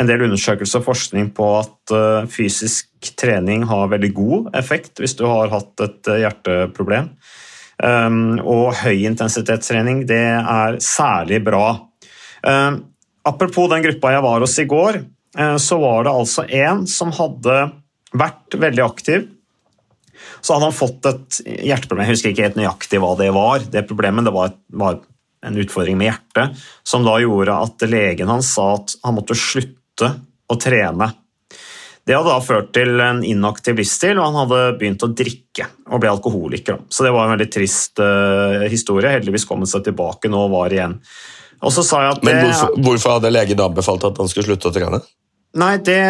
en 0.00 0.08
del 0.08 0.24
undersøkelser 0.26 0.80
og 0.80 0.86
forskning 0.88 1.30
på 1.36 1.48
at 1.58 1.94
eh, 1.94 2.28
fysisk 2.32 3.12
trening 3.20 3.66
har 3.68 3.90
veldig 3.92 4.12
god 4.16 4.50
effekt 4.60 5.00
hvis 5.02 5.16
du 5.18 5.26
har 5.28 5.52
hatt 5.52 5.84
et 5.84 6.10
eh, 6.10 6.22
hjerteproblem. 6.24 7.14
Og 7.80 8.74
høy 8.76 9.06
intensitetstrening 9.08 10.02
det 10.04 10.20
er 10.36 10.74
særlig 10.84 11.38
bra. 11.46 11.78
Um, 12.44 12.74
apropos 13.24 13.70
den 13.72 13.80
gruppa 13.86 14.10
jeg 14.12 14.24
var 14.26 14.44
hos 14.44 14.58
i 14.60 14.66
går, 14.68 14.98
uh, 15.40 15.56
så 15.56 15.78
var 15.80 16.04
det 16.04 16.12
altså 16.12 16.44
en 16.44 16.82
som 16.84 17.14
hadde 17.16 17.54
vært 18.12 18.58
veldig 18.60 18.84
aktiv 18.84 19.24
så 20.40 20.54
hadde 20.54 20.68
han 20.68 20.76
fått 20.76 21.08
et 21.08 21.40
hjerteproblem. 21.68 22.04
Jeg 22.06 22.16
husker 22.16 22.32
ikke 22.32 22.46
helt 22.48 22.58
nøyaktig 22.60 23.00
hva 23.02 23.14
det 23.18 23.30
var. 23.36 23.64
Det 23.72 23.86
problemet 23.88 24.26
det 24.28 24.34
var, 24.34 24.54
var 24.72 25.00
en 25.46 25.60
utfordring 25.60 25.98
med 26.00 26.10
hjertet, 26.10 26.64
som 26.84 27.04
da 27.06 27.16
gjorde 27.22 27.56
at 27.64 27.84
legen 27.88 28.28
hans 28.28 28.52
sa 28.56 28.74
at 28.76 28.96
han 29.04 29.16
måtte 29.16 29.36
slutte 29.38 29.78
å 30.06 30.56
trene. 30.60 31.10
Det 32.06 32.16
hadde 32.16 32.32
da 32.32 32.40
ført 32.42 32.72
til 32.74 33.00
en 33.04 33.20
inaktiv 33.26 33.76
livsstil, 33.78 34.18
og 34.18 34.30
han 34.30 34.38
hadde 34.40 34.60
begynt 34.80 35.04
å 35.04 35.10
drikke 35.14 35.68
og 35.92 36.00
ble 36.02 36.10
alkoholiker. 36.10 36.80
Så 36.88 37.04
det 37.06 37.12
var 37.14 37.28
en 37.28 37.34
veldig 37.36 37.50
trist 37.52 38.00
uh, 38.02 38.64
historie. 38.72 39.12
Heldigvis 39.12 39.44
kom 39.46 39.62
han 39.62 39.70
seg 39.70 39.84
tilbake 39.86 40.30
nå 40.32 40.40
og 40.46 40.54
var 40.56 40.74
igjen. 40.74 40.96
Og 41.60 41.74
så 41.76 41.84
sa 41.84 42.00
jeg 42.06 42.16
at 42.16 42.22
det, 42.24 42.32
Men 42.32 42.46
hvorfor, 42.48 42.76
hvorfor 42.86 43.16
hadde 43.18 43.34
legen 43.34 43.62
anbefalt 43.62 44.06
at 44.08 44.18
han 44.18 44.30
skulle 44.32 44.48
slutte 44.48 44.72
å 44.72 44.74
trene? 44.74 45.02
Nei, 45.60 45.74
det, 45.84 46.00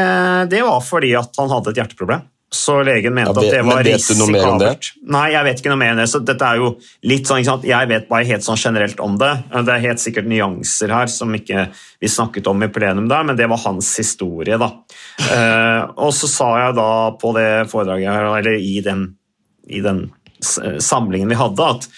det 0.53 0.63
var 0.65 0.81
fordi 0.85 1.15
at 1.19 1.37
han 1.41 1.51
hadde 1.51 1.73
et 1.73 1.83
hjerteproblem. 1.83 2.25
Så 2.53 2.81
legen 2.83 3.15
mente 3.15 3.31
Ja, 3.31 3.41
vet- 3.41 3.45
at 3.45 3.55
det 3.55 3.63
var 3.65 3.77
men 3.77 3.85
vet 3.87 4.07
du 4.09 4.15
noe 4.19 4.31
mer 4.35 4.47
om 4.51 4.59
det? 4.59 4.71
Nei, 5.07 5.27
jeg 5.31 5.45
vet 5.47 5.61
ikke 5.63 5.71
noe 5.71 5.79
mer 5.79 5.93
om 5.93 5.99
det. 6.03 6.09
så 6.11 6.19
dette 6.27 6.43
er 6.43 6.57
jo 6.59 6.71
litt 7.07 7.27
sånn, 7.29 7.39
ikke 7.39 7.51
sant? 7.53 7.65
Jeg 7.69 7.89
vet 7.89 8.09
bare 8.09 8.25
helt 8.27 8.43
sånn 8.43 8.59
generelt 8.59 8.99
om 9.01 9.17
det. 9.19 9.31
Det 9.53 9.69
er 9.77 9.85
helt 9.85 10.03
sikkert 10.03 10.27
nyanser 10.27 10.91
her 10.91 11.07
som 11.07 11.33
ikke 11.33 11.69
vi 12.01 12.09
snakket 12.11 12.47
om 12.51 12.63
i 12.63 12.69
plenum 12.69 13.07
der, 13.09 13.23
men 13.23 13.37
det 13.37 13.49
var 13.49 13.59
hans 13.59 13.93
historie. 13.97 14.59
da. 14.59 14.73
Eh, 15.31 15.83
og 15.97 16.11
så 16.13 16.27
sa 16.27 16.49
jeg 16.67 16.75
da 16.75 16.89
på 17.13 17.33
det 17.35 17.71
foredraget 17.71 18.11
her, 18.11 18.25
eller 18.41 18.59
i 18.59 18.81
den, 18.81 19.15
i 19.69 19.81
den 19.81 20.11
samlingen 20.81 21.29
vi 21.29 21.39
hadde, 21.39 21.61
at 21.77 21.89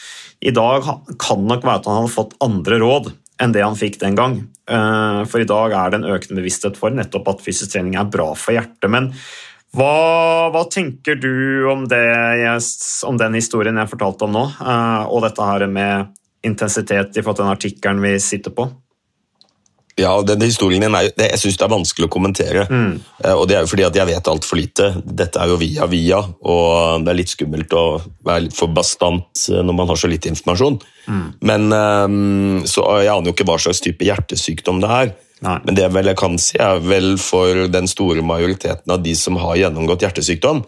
i 0.43 0.51
dag 0.51 0.83
kan 1.19 1.47
nok 1.47 1.63
være 1.63 1.81
at 1.81 1.87
han 1.87 2.01
hadde 2.03 2.13
fått 2.17 2.37
andre 2.43 2.79
råd 2.83 3.13
enn 3.43 3.53
det 3.55 3.63
han 3.65 3.79
fikk 3.79 3.99
den 4.03 4.15
gang. 4.19 4.35
Eh, 4.69 5.25
For 5.31 5.41
i 5.41 5.49
dag 5.49 5.73
er 5.73 5.91
det 5.91 6.01
en 6.03 6.11
økende 6.13 6.43
bevissthet 6.43 6.77
for 6.77 6.91
nettopp 6.91 7.29
at 7.29 7.41
fysisk 7.43 7.73
trening 7.73 7.97
er 7.99 8.05
bra 8.11 8.33
for 8.39 8.53
hjertet. 8.53 8.91
Men 8.91 9.13
hva, 9.77 10.51
hva 10.53 10.65
tenker 10.71 11.17
du 11.21 11.67
om, 11.73 11.87
det, 11.89 12.03
jeg- 12.43 13.07
om 13.09 13.17
den 13.21 13.35
historien 13.39 13.77
jeg 13.81 13.89
fortalte 13.93 14.27
om 14.29 14.33
nå, 14.37 14.45
eh, 14.61 15.05
og 15.09 15.23
dette 15.25 15.43
her 15.49 15.67
med 15.67 16.13
intensitet 16.45 17.17
i 17.17 17.23
forhold 17.23 17.37
til 17.39 17.45
den 17.47 17.57
artikkelen 17.57 18.03
vi 18.03 18.17
sitter 18.21 18.51
på? 18.51 18.71
Ja, 20.01 20.15
den 20.23 20.39
denne 20.39 20.47
historien 20.49 20.81
din 20.81 20.95
er, 20.97 21.11
Jeg 21.21 21.37
syns 21.39 21.59
det 21.61 21.67
er 21.67 21.69
vanskelig 21.75 22.07
å 22.09 22.13
kommentere. 22.15 22.63
Eh, 23.23 23.35
Og 23.37 23.47
det 23.47 23.57
er 23.57 23.61
jo 23.61 23.69
fordi 23.69 23.85
at 23.85 23.95
jeg 23.95 24.07
vet 24.09 24.25
altfor 24.31 24.57
lite. 24.57 24.87
Dette 25.05 25.37
er 25.39 25.49
jo 25.53 25.57
via 25.61 25.87
via, 25.87 26.17
og 26.43 27.05
det 27.05 27.13
er 27.13 27.19
litt 27.19 27.29
skummelt 27.29 27.69
å 27.77 28.01
være 28.25 28.47
litt 28.47 28.57
for 28.57 28.69
bastant 28.73 29.49
eh, 29.53 29.61
når 29.63 29.75
man 29.77 29.89
har 29.93 29.97
så 30.01 30.09
lite 30.09 30.33
informasjon. 30.33 30.81
Men 31.43 31.69
eh, 31.73 32.65
Så 32.67 32.83
jeg 33.03 33.13
aner 33.13 33.29
jo 33.31 33.35
ikke 33.37 33.45
hva 33.49 33.59
slags 33.61 33.81
type 33.85 34.01
hjertesykdom 34.05 34.81
det 34.81 34.91
er. 34.91 35.13
Nei. 35.43 35.59
Men 35.67 35.75
det 35.75 35.89
vel 35.91 36.11
jeg 36.13 36.19
kan 36.21 36.39
si 36.39 36.59
er 36.63 36.79
vel 36.85 37.17
for 37.19 37.67
den 37.73 37.89
store 37.91 38.23
majoriteten 38.23 38.95
av 38.95 39.03
de 39.03 39.15
som 39.19 39.41
har 39.43 39.59
gjennomgått 39.59 40.05
hjertesykdom, 40.07 40.63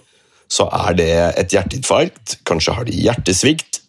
så 0.51 0.67
er 0.87 0.97
det 0.99 1.11
et 1.41 1.55
hjerteinfarkt. 1.55 2.41
Kanskje 2.47 2.75
har 2.77 2.89
de 2.89 2.99
hjertesvikt. 3.07 3.81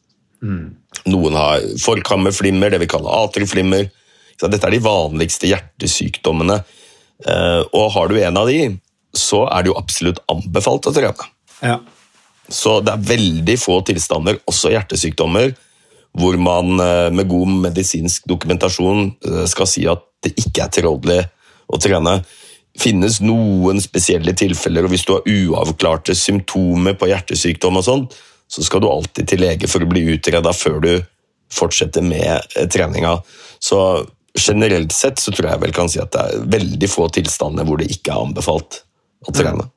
Noen 1.10 1.38
har 1.38 1.66
forkammerflimmer, 1.82 2.72
det 2.72 2.84
vi 2.84 2.90
kaller 2.92 3.26
atrieflimmer. 3.26 3.90
Dette 4.42 4.68
er 4.68 4.76
de 4.76 4.84
vanligste 4.84 5.50
hjertesykdommene. 5.50 6.62
Eh, 7.26 7.62
Og 7.74 7.92
har 7.96 8.10
du 8.12 8.20
en 8.22 8.38
av 8.38 8.48
de, 8.52 8.78
så 9.16 9.46
er 9.50 9.64
det 9.64 9.72
jo 9.72 9.80
absolutt 9.80 10.22
anbefalt 10.32 10.90
å 10.90 10.94
trene. 10.96 11.30
Ja. 11.64 11.80
Så 12.52 12.80
det 12.86 12.94
er 12.94 13.06
veldig 13.16 13.56
få 13.58 13.80
tilstander, 13.88 14.38
også 14.46 14.74
hjertesykdommer, 14.74 15.56
hvor 16.16 16.38
man 16.40 16.80
eh, 16.80 17.12
med 17.12 17.30
god 17.32 17.56
medisinsk 17.68 18.28
dokumentasjon 18.30 19.08
eh, 19.26 19.46
skal 19.52 19.70
si 19.70 19.88
at 19.90 20.04
det 20.26 20.36
ikke 20.42 20.66
er 20.66 20.74
tilrådelig 20.74 21.22
å 21.72 21.80
trene. 21.82 22.20
finnes 22.76 23.22
noen 23.24 23.80
spesielle 23.80 24.34
tilfeller, 24.36 24.84
og 24.84 24.92
hvis 24.92 25.06
du 25.08 25.14
har 25.14 25.30
uavklarte 25.32 26.16
symptomer 26.16 26.98
på 27.00 27.08
hjertesykdom, 27.08 27.78
og 27.80 27.86
sånt, 27.86 28.18
så 28.52 28.64
skal 28.64 28.84
du 28.84 28.90
alltid 28.90 29.30
til 29.30 29.42
lege 29.42 29.70
for 29.72 29.82
å 29.82 29.88
bli 29.88 30.04
utreda 30.12 30.52
før 30.54 30.82
du 30.84 30.92
fortsetter 31.56 32.04
med 32.04 32.42
eh, 32.58 32.68
treninga. 32.68 33.16
Så 33.60 33.80
generelt 34.36 34.92
sett 34.92 35.24
så 35.24 35.32
tror 35.32 35.54
jeg 35.54 35.62
vel 35.64 35.74
kan 35.74 35.88
si 35.90 36.02
at 36.04 36.12
det 36.12 36.26
er 36.26 36.50
veldig 36.58 36.90
få 36.92 37.08
tilstander 37.16 37.64
hvor 37.64 37.80
det 37.80 37.88
ikke 37.96 38.12
er 38.12 38.28
anbefalt 38.28 38.82
å 39.26 39.34
trene. 39.34 39.70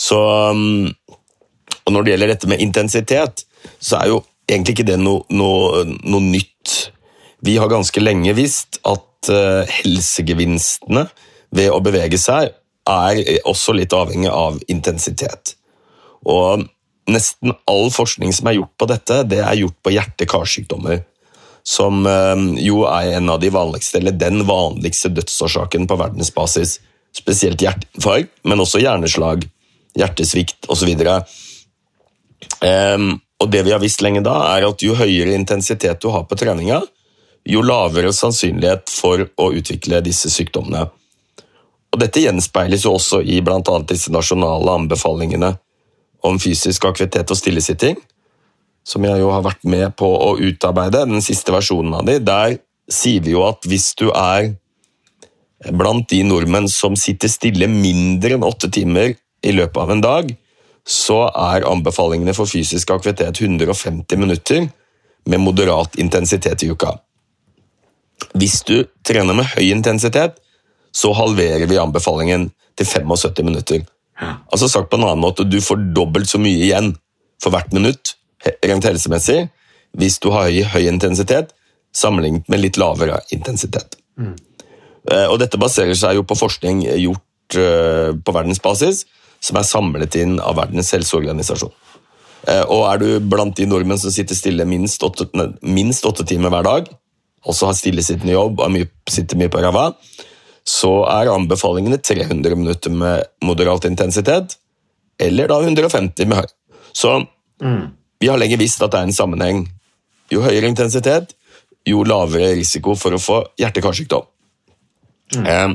Så 0.00 0.16
um, 0.16 0.88
og 1.84 1.94
når 1.94 2.06
det 2.06 2.12
gjelder 2.14 2.32
dette 2.34 2.50
med 2.50 2.62
intensitet, 2.62 3.44
så 3.82 4.00
er 4.00 4.12
jo 4.12 4.20
egentlig 4.48 4.76
ikke 4.76 4.88
det 4.92 4.98
noe, 5.00 5.24
noe, 5.34 5.84
noe 6.06 6.22
nytt. 6.22 6.90
Vi 7.40 7.56
har 7.56 7.68
ganske 7.72 8.00
lenge 8.02 8.34
visst 8.36 8.80
at 8.88 9.30
eh, 9.32 9.68
helsegevinstene 9.80 11.06
ved 11.56 11.70
å 11.72 11.80
bevege 11.84 12.18
seg 12.20 12.52
er 12.90 13.20
også 13.48 13.74
litt 13.76 13.94
avhengig 13.96 14.30
av 14.32 14.58
intensitet. 14.72 15.54
Og 16.28 16.66
nesten 17.10 17.54
all 17.70 17.88
forskning 17.92 18.34
som 18.36 18.50
er 18.50 18.58
gjort 18.58 18.74
på 18.80 18.88
dette, 18.90 19.22
det 19.28 19.40
er 19.44 19.60
gjort 19.62 19.78
på 19.84 19.94
hjerte-karsykdommer. 19.94 21.02
Som 21.66 22.04
eh, 22.08 22.36
jo 22.64 22.84
er 22.88 23.16
en 23.18 23.32
av 23.32 23.40
de 23.42 23.52
vanligste, 23.54 24.00
eller 24.00 24.16
den 24.16 24.44
vanligste 24.48 25.12
dødsårsaken 25.16 25.88
på 25.88 25.98
verdensbasis. 26.00 26.78
Spesielt 27.16 27.62
hjerteinfarkt, 27.64 28.32
men 28.46 28.62
også 28.62 28.82
hjerneslag, 28.84 29.48
hjertesvikt 29.98 30.68
osv. 30.70 30.92
Ehm, 32.64 33.10
og 33.40 33.50
det 33.50 33.64
vi 33.66 33.72
har 33.74 33.82
visst 33.82 34.04
lenge 34.04 34.22
da, 34.24 34.36
er 34.54 34.68
at 34.68 34.84
jo 34.84 34.94
høyere 34.98 35.34
intensitet 35.34 36.02
du 36.02 36.10
har 36.14 36.26
på 36.28 36.38
treninga, 36.38 36.82
jo 37.48 37.62
lavere 37.64 38.12
sannsynlighet 38.14 38.90
for 38.92 39.24
å 39.40 39.50
utvikle 39.56 40.02
disse 40.04 40.30
sykdommene. 40.32 40.86
Og 41.90 41.98
Dette 41.98 42.22
gjenspeiles 42.22 42.84
jo 42.86 42.94
også 42.98 43.22
i 43.22 43.40
bl.a. 43.42 43.62
disse 43.88 44.12
nasjonale 44.14 44.76
anbefalingene 44.82 45.54
om 46.26 46.38
fysisk 46.38 46.84
aktivitet 46.86 47.32
og 47.32 47.38
stillesitting, 47.38 47.96
som 48.86 49.04
jeg 49.04 49.20
jo 49.22 49.30
har 49.32 49.44
vært 49.44 49.64
med 49.68 49.96
på 49.98 50.08
å 50.08 50.34
utarbeide, 50.38 51.06
den 51.08 51.24
siste 51.24 51.52
versjonen 51.54 51.96
av 51.98 52.06
de. 52.06 52.18
Der 52.22 52.58
sier 52.90 53.24
vi 53.24 53.34
jo 53.34 53.44
at 53.48 53.66
hvis 53.68 53.92
du 53.98 54.08
er 54.10 54.52
blant 55.76 56.08
de 56.12 56.22
nordmenn 56.24 56.68
som 56.72 56.96
sitter 56.96 57.28
stille 57.28 57.68
mindre 57.70 58.36
enn 58.36 58.46
åtte 58.46 58.70
timer 58.72 59.16
i 59.44 59.52
løpet 59.56 59.82
av 59.82 59.92
en 59.92 60.04
dag, 60.04 60.32
så 60.86 61.26
er 61.28 61.66
anbefalingene 61.68 62.34
for 62.36 62.48
fysisk 62.48 62.90
aktivitet 62.94 63.42
150 63.42 64.20
minutter 64.20 64.66
med 65.28 65.42
moderat 65.44 65.98
intensitet 66.00 66.64
i 66.64 66.70
uka. 66.72 66.96
Hvis 68.38 68.60
du 68.66 68.84
trener 69.06 69.36
med 69.36 69.48
høy 69.54 69.70
intensitet, 69.70 70.38
så 70.92 71.12
halverer 71.14 71.68
vi 71.70 71.78
anbefalingen 71.78 72.50
til 72.78 72.86
75 72.86 73.44
minutter. 73.46 73.84
Altså 74.52 74.68
sagt 74.68 74.90
på 74.90 74.98
en 74.98 75.06
annen 75.06 75.22
måte, 75.22 75.44
Du 75.44 75.60
får 75.60 75.92
dobbelt 75.94 76.28
så 76.28 76.38
mye 76.38 76.64
igjen 76.66 76.94
for 77.40 77.54
hvert 77.54 77.72
minutt 77.72 78.16
rent 78.64 78.84
helsemessig 78.84 79.48
hvis 79.98 80.20
du 80.22 80.30
har 80.30 80.46
høy, 80.46 80.62
høy 80.70 80.86
intensitet, 80.86 81.50
sammenlignet 81.92 82.46
med 82.48 82.60
litt 82.62 82.76
lavere 82.78 83.18
intensitet. 83.34 83.96
Mm. 84.14 84.36
Og 85.32 85.38
Dette 85.40 85.58
baserer 85.58 85.96
seg 85.98 86.14
jo 86.14 86.22
på 86.22 86.36
forskning 86.38 86.84
gjort 86.86 87.58
eh, 87.58 88.12
på 88.14 88.34
verdensbasis, 88.36 89.02
som 89.42 89.58
er 89.58 89.66
samlet 89.66 90.14
inn 90.20 90.36
av 90.38 90.58
Verdens 90.60 90.92
helseorganisasjon. 90.94 91.72
Eh, 92.46 92.62
og 92.62 92.84
Er 92.92 93.00
du 93.00 93.08
blant 93.32 93.56
de 93.56 93.66
nordmenn 93.66 93.98
som 93.98 94.12
sitter 94.14 94.38
stille 94.38 94.66
minst 94.68 95.02
åtte, 95.02 95.26
minst 95.62 96.06
åtte 96.06 96.26
timer 96.28 96.52
hver 96.54 96.68
dag, 96.68 96.92
også 97.48 97.70
har 97.70 97.76
stillesittende 97.78 98.34
jobb 98.34 98.60
og 98.60 98.76
sitter 99.08 99.38
mye 99.40 99.52
på 99.52 99.62
ræva, 99.62 99.90
så 100.66 100.92
er 101.08 101.32
anbefalingene 101.32 101.98
300 102.04 102.56
minutter 102.56 102.92
med 102.92 103.24
moderat 103.44 103.86
intensitet, 103.88 104.56
eller 105.20 105.48
da 105.48 105.60
150 105.60 106.28
med 106.28 106.42
høy. 106.42 106.48
Så 106.92 107.16
mm. 107.62 107.84
vi 108.20 108.28
har 108.28 108.40
lenge 108.40 108.60
visst 108.60 108.82
at 108.82 108.92
det 108.92 109.00
er 109.00 109.08
en 109.08 109.16
sammenheng. 109.16 109.64
Jo 110.30 110.44
høyere 110.44 110.68
intensitet, 110.70 111.34
jo 111.88 112.04
lavere 112.04 112.52
risiko 112.58 112.94
for 112.98 113.16
å 113.16 113.22
få 113.22 113.40
hjerte-karsykdom. 113.60 114.26
Mm. 115.36 115.46
Eh, 115.46 115.70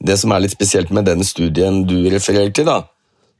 det 0.00 0.16
som 0.16 0.32
er 0.32 0.44
litt 0.44 0.56
spesielt 0.56 0.92
med 0.96 1.08
den 1.08 1.22
studien 1.26 1.82
du 1.84 1.98
refererer 2.08 2.52
til, 2.56 2.70
da, 2.70 2.82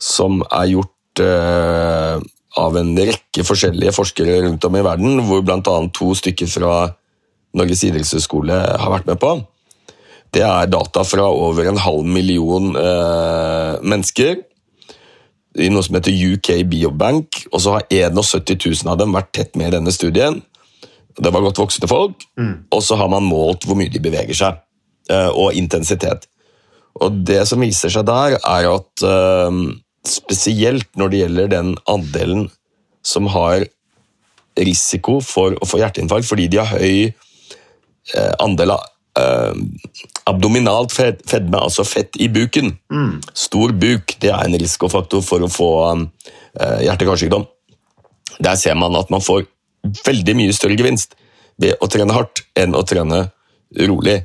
som 0.00 0.42
er 0.44 0.74
gjort 0.74 1.24
eh, 1.24 2.20
av 2.60 2.76
en 2.76 2.92
rekke 2.98 3.44
forskjellige 3.46 3.94
forskere 3.96 4.40
rundt 4.44 4.64
om 4.66 4.76
i 4.76 4.84
verden, 4.84 5.20
hvor 5.26 5.44
bl.a. 5.46 5.76
to 5.96 6.12
stykker 6.18 6.50
fra 6.50 6.74
Norges 7.56 7.82
idrettshøgskole 7.86 8.58
har 8.78 8.92
vært 8.92 9.08
med 9.10 9.18
på, 9.22 9.32
det 10.30 10.44
er 10.46 10.70
data 10.70 11.02
fra 11.06 11.26
over 11.26 11.66
en 11.66 11.80
halv 11.82 12.06
million 12.06 12.70
eh, 12.78 13.80
mennesker 13.82 14.44
i 15.58 15.66
noe 15.72 15.82
som 15.82 15.96
heter 15.98 16.14
UK 16.14 16.52
Biobank, 16.70 17.40
og 17.50 17.62
så 17.62 17.74
har 17.74 17.88
71 17.90 18.54
000 18.84 18.92
av 18.92 19.00
dem 19.00 19.16
vært 19.16 19.32
tett 19.34 19.58
med 19.58 19.72
i 19.72 19.74
denne 19.74 19.94
studien. 19.94 20.38
Det 21.18 21.32
var 21.34 21.42
godt 21.42 21.58
voksne 21.58 21.90
folk, 21.90 22.22
mm. 22.38 22.70
og 22.70 22.84
så 22.86 22.98
har 23.00 23.10
man 23.10 23.26
målt 23.26 23.66
hvor 23.66 23.78
mye 23.78 23.90
de 23.90 24.02
beveger 24.02 24.38
seg, 24.38 24.60
eh, 25.10 25.30
og 25.34 25.58
intensitet. 25.58 26.28
Og 27.02 27.18
det 27.26 27.42
som 27.50 27.62
viser 27.62 27.90
seg 27.90 28.06
der, 28.06 28.38
er 28.38 28.70
at 28.70 29.04
eh, 29.06 29.58
spesielt 30.06 30.88
når 30.98 31.10
det 31.10 31.24
gjelder 31.24 31.52
den 31.56 31.74
andelen 31.90 32.46
som 33.02 33.26
har 33.34 33.66
risiko 34.60 35.18
for 35.24 35.56
å 35.56 35.66
få 35.68 35.80
hjerteinfarkt 35.80 36.28
fordi 36.28 36.48
de 36.52 36.58
har 36.60 36.70
høy 36.78 37.10
andel 38.42 38.74
av 38.74 38.86
uh, 39.20 39.54
abdominalt 40.30 40.92
fedme, 40.94 41.58
altså 41.58 41.84
fett 41.86 42.18
i 42.20 42.28
buken. 42.32 42.72
Mm. 42.92 43.20
Stor 43.34 43.74
buk 43.76 44.16
det 44.22 44.32
er 44.32 44.44
en 44.46 44.58
risikofaktor 44.60 45.24
for 45.26 45.46
å 45.46 45.50
få 45.50 45.70
hjerte-karsykdom. 46.82 47.44
Der 48.42 48.56
ser 48.58 48.74
man 48.78 48.96
at 48.98 49.10
man 49.12 49.22
får 49.22 49.44
veldig 50.06 50.34
mye 50.38 50.54
større 50.54 50.78
gevinst 50.78 51.14
ved 51.60 51.78
å 51.80 51.88
trene 51.90 52.14
hardt 52.16 52.42
enn 52.58 52.74
å 52.74 52.82
trene 52.86 53.28
rolig. 53.86 54.18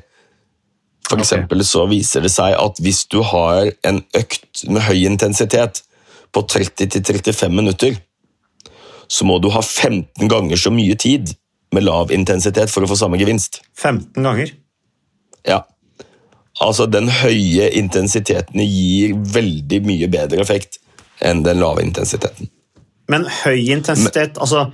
For 1.06 1.22
eksempel 1.22 1.62
så 1.66 1.84
viser 1.90 2.24
det 2.24 2.32
seg 2.34 2.56
at 2.58 2.80
hvis 2.82 3.04
du 3.12 3.20
har 3.22 3.70
en 3.86 4.02
økt 4.18 4.64
med 4.66 4.82
høy 4.88 5.04
intensitet 5.06 5.84
på 6.34 6.42
30-35 6.42 7.54
minutter, 7.54 7.98
så 9.06 9.26
må 9.28 9.38
du 9.38 9.52
ha 9.54 9.62
15 9.62 10.26
ganger 10.30 10.58
så 10.58 10.72
mye 10.74 10.96
tid 10.98 11.30
med 11.76 11.86
lav 11.86 12.12
intensitet 12.14 12.72
for 12.72 12.84
å 12.84 12.90
få 12.90 12.98
samme 12.98 13.20
gevinst. 13.20 13.60
15 13.76 14.24
ganger? 14.24 14.52
Ja. 15.46 15.62
Altså, 16.64 16.88
den 16.88 17.10
høye 17.12 17.68
intensiteten 17.76 18.62
gir 18.64 19.16
veldig 19.36 19.82
mye 19.84 20.08
bedre 20.12 20.40
effekt 20.44 20.80
enn 21.24 21.44
den 21.44 21.60
lave 21.60 21.84
intensiteten. 21.84 22.48
Men 23.12 23.26
høy 23.44 23.70
intensitet 23.70 24.34
Men, 24.34 24.42
altså, 24.42 24.64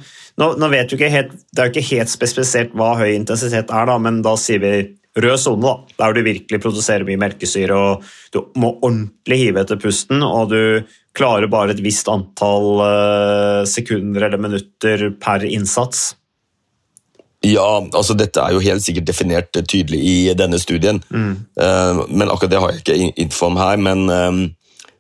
nå, 0.41 0.55
nå, 0.57 0.69
vet 0.73 0.89
du 0.89 0.97
ikke 0.97 1.11
helt, 1.13 1.35
Det 1.53 1.61
er 1.61 1.69
jo 1.69 1.75
ikke 1.75 1.91
helt 1.91 2.13
spesifisert 2.13 2.73
hva 2.79 2.95
høy 3.03 3.11
intensitet 3.13 3.69
er, 3.69 3.89
da, 3.91 3.99
men 4.01 4.23
da 4.25 4.37
sier 4.41 4.63
vi 4.63 4.73
rød 5.21 5.41
sone, 5.43 5.75
der 6.01 6.15
du 6.17 6.23
virkelig 6.25 6.61
produserer 6.63 7.05
mye 7.05 7.21
melkesyre 7.21 7.77
og 7.77 8.07
du 8.33 8.39
må 8.57 8.73
ordentlig 8.79 9.39
hive 9.43 9.61
etter 9.61 9.81
pusten, 9.81 10.23
og 10.25 10.55
du 10.55 10.89
klarer 11.17 11.51
bare 11.53 11.75
et 11.75 11.83
visst 11.85 12.09
antall 12.09 12.81
uh, 12.81 13.61
sekunder 13.69 14.25
eller 14.25 14.41
minutter 14.41 15.11
per 15.21 15.45
innsats. 15.45 16.15
Ja, 17.43 17.83
altså 17.93 18.15
dette 18.15 18.43
er 18.43 18.55
jo 18.55 18.63
helt 18.63 18.85
sikkert 18.85 19.09
definert 19.09 19.51
tydelig 19.53 19.99
i 19.99 20.17
denne 20.39 20.61
studien. 20.63 21.01
Mm. 21.11 21.33
Uh, 21.59 22.03
men 22.09 22.31
akkurat 22.31 22.53
det 22.53 22.61
har 22.63 22.75
jeg 22.75 22.83
ikke 22.85 23.23
info 23.25 23.49
om 23.51 23.59
her. 23.59 23.81
Men 23.83 24.05
um, 24.11 24.43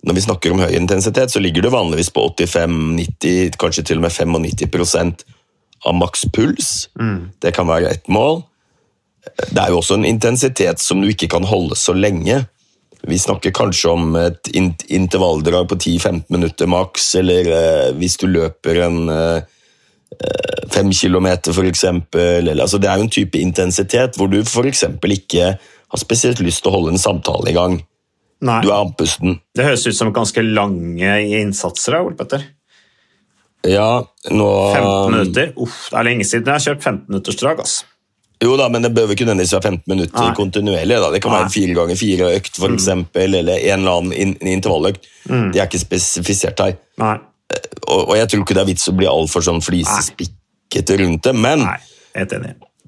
når 0.02 0.18
vi 0.18 0.24
snakker 0.26 0.54
om 0.54 0.62
høy 0.64 0.72
intensitet, 0.74 1.30
så 1.30 1.42
ligger 1.42 1.62
det 1.62 1.74
vanligvis 1.74 2.10
på 2.10 2.26
85-90, 2.34 3.58
kanskje 3.62 3.86
til 3.86 4.02
og 4.02 4.08
med 4.08 4.16
95% 4.16 5.22
av 5.86 5.94
maks 5.98 6.26
puls. 6.34 6.72
Mm. 6.98 7.30
Det 7.42 7.54
kan 7.54 7.70
være 7.70 7.94
ett 7.94 8.10
mål 8.10 8.42
det 9.22 9.60
er 9.60 9.70
jo 9.70 9.78
også 9.80 9.98
en 9.98 10.08
intensitet 10.08 10.82
som 10.82 11.02
du 11.02 11.10
ikke 11.10 11.30
kan 11.30 11.46
holde 11.46 11.78
så 11.78 11.94
lenge. 11.94 12.42
Vi 13.02 13.18
snakker 13.18 13.54
kanskje 13.54 13.90
om 13.90 14.16
et 14.18 14.50
intervalldrag 14.54 15.68
på 15.70 15.78
10-15 15.78 16.24
minutter 16.30 16.70
maks, 16.70 17.14
eller 17.18 17.50
uh, 17.50 17.88
hvis 17.98 18.18
du 18.20 18.28
løper 18.30 18.84
en 18.86 19.08
eh, 19.10 19.36
eh 19.36 19.42
fem 20.72 20.90
kilometer, 20.92 21.52
f.eks. 21.52 21.84
Altså, 21.84 22.80
det 22.80 22.90
er 22.90 22.98
jo 22.98 23.06
en 23.06 23.12
type 23.12 23.38
intensitet 23.40 24.18
hvor 24.18 24.30
du 24.32 24.40
f.eks. 24.42 24.84
ikke 25.18 25.52
har 25.56 26.00
spesielt 26.00 26.40
lyst 26.44 26.64
til 26.64 26.72
å 26.72 26.78
holde 26.78 26.94
en 26.94 27.02
samtale 27.02 27.52
i 27.52 27.56
gang. 27.56 27.78
Nei. 28.42 28.58
Du 28.64 28.72
er 28.72 28.80
andpusten. 28.80 29.38
Det 29.54 29.66
høres 29.66 29.86
ut 29.86 29.96
som 29.96 30.10
ganske 30.14 30.42
lange 30.42 31.14
innsatser. 31.38 32.00
Ole 32.02 32.18
Petter. 32.18 32.48
Ja, 33.68 34.02
nå 34.34 34.50
15 34.74 35.12
minutter? 35.12 35.52
Uff, 35.62 35.86
det 35.92 35.98
er 36.00 36.08
lenge 36.08 36.26
siden 36.26 36.50
jeg 36.50 36.58
har 36.58 36.64
kjørt 36.64 36.82
15 36.82 37.04
minutters 37.12 37.38
drag. 37.38 37.62
Altså. 37.62 37.86
Jo 38.42 38.56
da, 38.58 38.66
men 38.74 38.82
det 38.82 38.90
bør 38.96 39.12
ikke 39.14 39.28
nødvendigvis 39.28 39.54
være 39.54 39.68
15 39.68 39.92
minutter 39.92 40.24
Nei. 40.24 40.34
kontinuerlig. 40.34 40.96
Da. 41.04 41.10
Det 41.14 41.20
kan 41.22 41.34
være 41.36 41.46
en 41.46 41.54
fire 41.54 41.76
ganger 41.78 41.98
fire-økt, 42.00 42.56
for 42.58 42.72
mm. 42.72 42.78
eksempel, 42.80 43.36
eller 43.38 43.60
en 43.60 43.84
eller 43.84 44.00
annen 44.00 44.16
in 44.16 44.54
intervalløkt. 44.56 45.06
Mm. 45.30 45.52
Det 45.54 45.62
er 45.62 45.68
ikke 45.70 45.84
spesifisert 45.84 46.64
her. 46.64 46.74
Nei. 46.98 47.14
Og, 47.92 48.14
jeg 48.16 48.30
tror 48.30 48.44
ikke 48.44 48.56
det 48.56 48.62
er 48.62 48.70
vits 48.70 48.88
å 48.88 48.94
bli 48.96 49.08
altfor 49.10 49.44
sånn 49.44 49.62
flisespikkete 49.64 50.98
rundt 51.02 51.26
det, 51.26 51.34
men 51.36 51.64
Nei, 51.66 51.78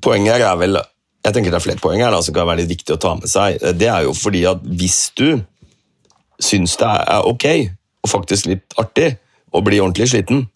poenget 0.05 0.37
her 0.37 0.47
er 0.53 0.61
vel 0.61 0.81
jeg 1.25 1.33
tenker 1.33 1.55
Det 1.55 1.57
er 1.57 1.65
flere 1.65 1.81
poeng 1.81 2.03
her 2.05 2.13
da, 2.13 2.19
som 2.21 2.35
kan 2.37 2.45
være 2.45 2.61
litt 2.61 2.75
viktig 2.75 2.93
å 2.93 3.01
ta 3.01 3.15
med 3.17 3.31
seg. 3.33 3.57
Det 3.81 3.87
er 3.89 4.03
jo 4.05 4.11
fordi 4.13 4.43
at 4.45 4.61
hvis 4.61 5.07
du 5.17 5.41
syns 6.37 6.75
det 6.77 6.91
er 7.01 7.29
ok, 7.31 7.47
og 8.05 8.11
faktisk 8.13 8.51
litt 8.51 8.77
artig, 8.77 9.15
å 9.55 9.63
bli 9.65 9.79
ordentlig 9.81 10.11
sliten 10.11 10.49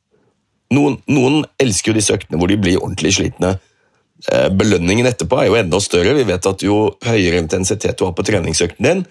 Noen, 0.75 0.99
noen 1.09 1.47
elsker 1.63 1.95
jo 1.95 1.97
disse 1.97 2.13
øktene 2.13 2.37
hvor 2.37 2.51
de 2.51 2.59
blir 2.61 2.77
ordentlig 2.83 3.15
slitne 3.17 3.55
Eh, 4.27 4.49
belønningen 4.51 5.07
etterpå 5.07 5.39
er 5.39 5.47
jo 5.47 5.57
enda 5.61 5.79
større. 5.83 6.17
Vi 6.19 6.27
vet 6.27 6.47
at 6.51 6.63
Jo 6.67 6.79
høyere 7.07 7.39
intensitet 7.39 7.99
du 7.99 8.05
har 8.09 8.17
på 8.19 8.27
treningsøkten 8.27 8.85
din, 8.85 9.05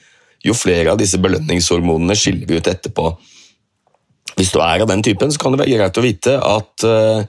jo 0.44 0.54
flere 0.54 0.92
av 0.92 1.00
disse 1.00 1.20
belønningshormonene 1.22 2.16
skiller 2.18 2.48
vi 2.50 2.60
ut 2.60 2.68
etterpå. 2.68 3.14
Hvis 4.38 4.54
du 4.54 4.60
er 4.62 4.84
av 4.84 4.90
den 4.90 5.04
typen, 5.06 5.32
så 5.34 5.42
kan 5.42 5.54
det 5.54 5.64
være 5.64 5.80
greit 5.80 5.98
å 5.98 6.06
vite 6.06 6.36
at 6.38 6.86
uh, 6.86 7.26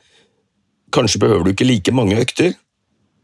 kanskje 0.95 1.23
behøver 1.23 1.47
du 1.47 1.55
ikke 1.55 1.69
like 1.69 1.95
mange 1.97 2.19
økter 2.21 2.53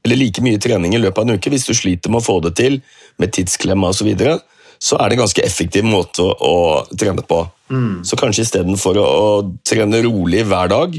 eller 0.04 0.20
like 0.20 0.42
mye 0.44 0.60
trening 0.60 0.94
i 0.96 1.00
løpet 1.00 1.20
av 1.20 1.28
en 1.28 1.38
uke. 1.38 1.52
Hvis 1.52 1.66
du 1.68 1.74
sliter 1.76 2.12
med 2.12 2.20
å 2.20 2.26
få 2.26 2.38
det 2.44 2.54
til 2.60 2.80
med 3.20 3.32
tidsklemma 3.32 3.92
osv., 3.92 4.02
så, 4.02 4.08
videre, 4.08 4.34
så 4.76 4.98
er 5.00 5.08
det 5.08 5.16
en 5.16 5.24
ganske 5.24 5.44
effektiv 5.44 5.86
måte 5.88 6.24
å, 6.24 6.32
å 6.34 6.96
trene 7.00 7.24
på. 7.24 7.40
Mm. 7.72 8.02
Så 8.04 8.18
kanskje 8.20 8.44
istedenfor 8.44 9.00
å, 9.00 9.04
å 9.04 9.28
trene 9.64 10.02
rolig 10.04 10.44
hver 10.48 10.72
dag, 10.72 10.98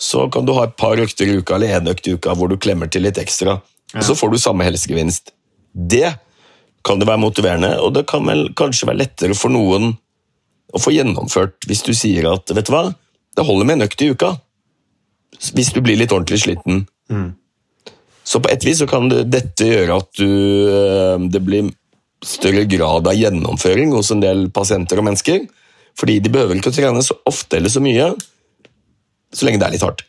så 0.00 0.26
kan 0.32 0.46
du 0.48 0.54
ha 0.56 0.64
et 0.66 0.74
par 0.80 0.98
økter 0.98 1.28
i 1.28 1.38
uka 1.38 1.58
eller 1.58 1.76
én 1.76 1.92
økt 1.92 2.08
i 2.08 2.16
uka 2.16 2.34
hvor 2.34 2.50
du 2.50 2.56
klemmer 2.58 2.90
til 2.90 3.04
litt 3.06 3.20
ekstra. 3.20 3.60
Og 3.94 4.04
så 4.06 4.16
får 4.18 4.32
du 4.32 4.40
samme 4.40 4.66
helsegevinst. 4.66 5.34
Det 5.74 6.14
kan 6.86 6.98
det 6.98 7.06
være 7.06 7.20
motiverende, 7.20 7.74
og 7.84 7.92
det 7.94 8.06
kan 8.08 8.24
vel 8.26 8.48
kanskje 8.56 8.88
være 8.88 9.02
lettere 9.02 9.36
for 9.36 9.52
noen 9.52 9.92
å 10.72 10.80
få 10.80 10.92
gjennomført 10.94 11.66
hvis 11.68 11.82
du 11.86 11.92
sier 11.96 12.26
at 12.32 12.50
vet 12.54 12.66
du 12.66 12.72
hva, 12.74 12.94
Det 13.36 13.44
holder 13.46 13.66
med 13.66 13.76
en 13.78 13.86
økt 13.86 14.02
i 14.02 14.08
uka. 14.10 14.32
Hvis 15.54 15.72
du 15.72 15.80
blir 15.80 15.96
litt 15.96 16.10
ordentlig 16.12 16.40
sliten. 16.42 16.80
Så 18.26 18.40
på 18.42 18.50
et 18.50 18.64
vis 18.66 18.78
så 18.82 18.86
kan 18.90 19.08
det, 19.08 19.24
dette 19.30 19.64
gjøre 19.66 19.96
at 20.02 20.10
du, 20.18 20.26
eh, 20.68 21.18
det 21.30 21.40
blir 21.46 21.70
større 22.22 22.64
grad 22.68 23.06
av 23.08 23.14
gjennomføring 23.16 23.94
hos 23.94 24.10
en 24.12 24.20
del 24.20 24.48
pasienter 24.50 24.98
og 25.00 25.06
mennesker. 25.08 25.46
Fordi 25.98 26.18
de 26.22 26.30
behøver 26.30 26.58
ikke 26.58 26.70
å 26.70 26.76
trene 26.76 27.02
så 27.02 27.16
ofte 27.26 27.56
eller 27.58 27.72
så 27.72 27.80
mye, 27.82 28.10
så 29.34 29.46
lenge 29.46 29.58
det 29.62 29.66
er 29.68 29.74
litt 29.78 29.82
hardt. 29.86 30.04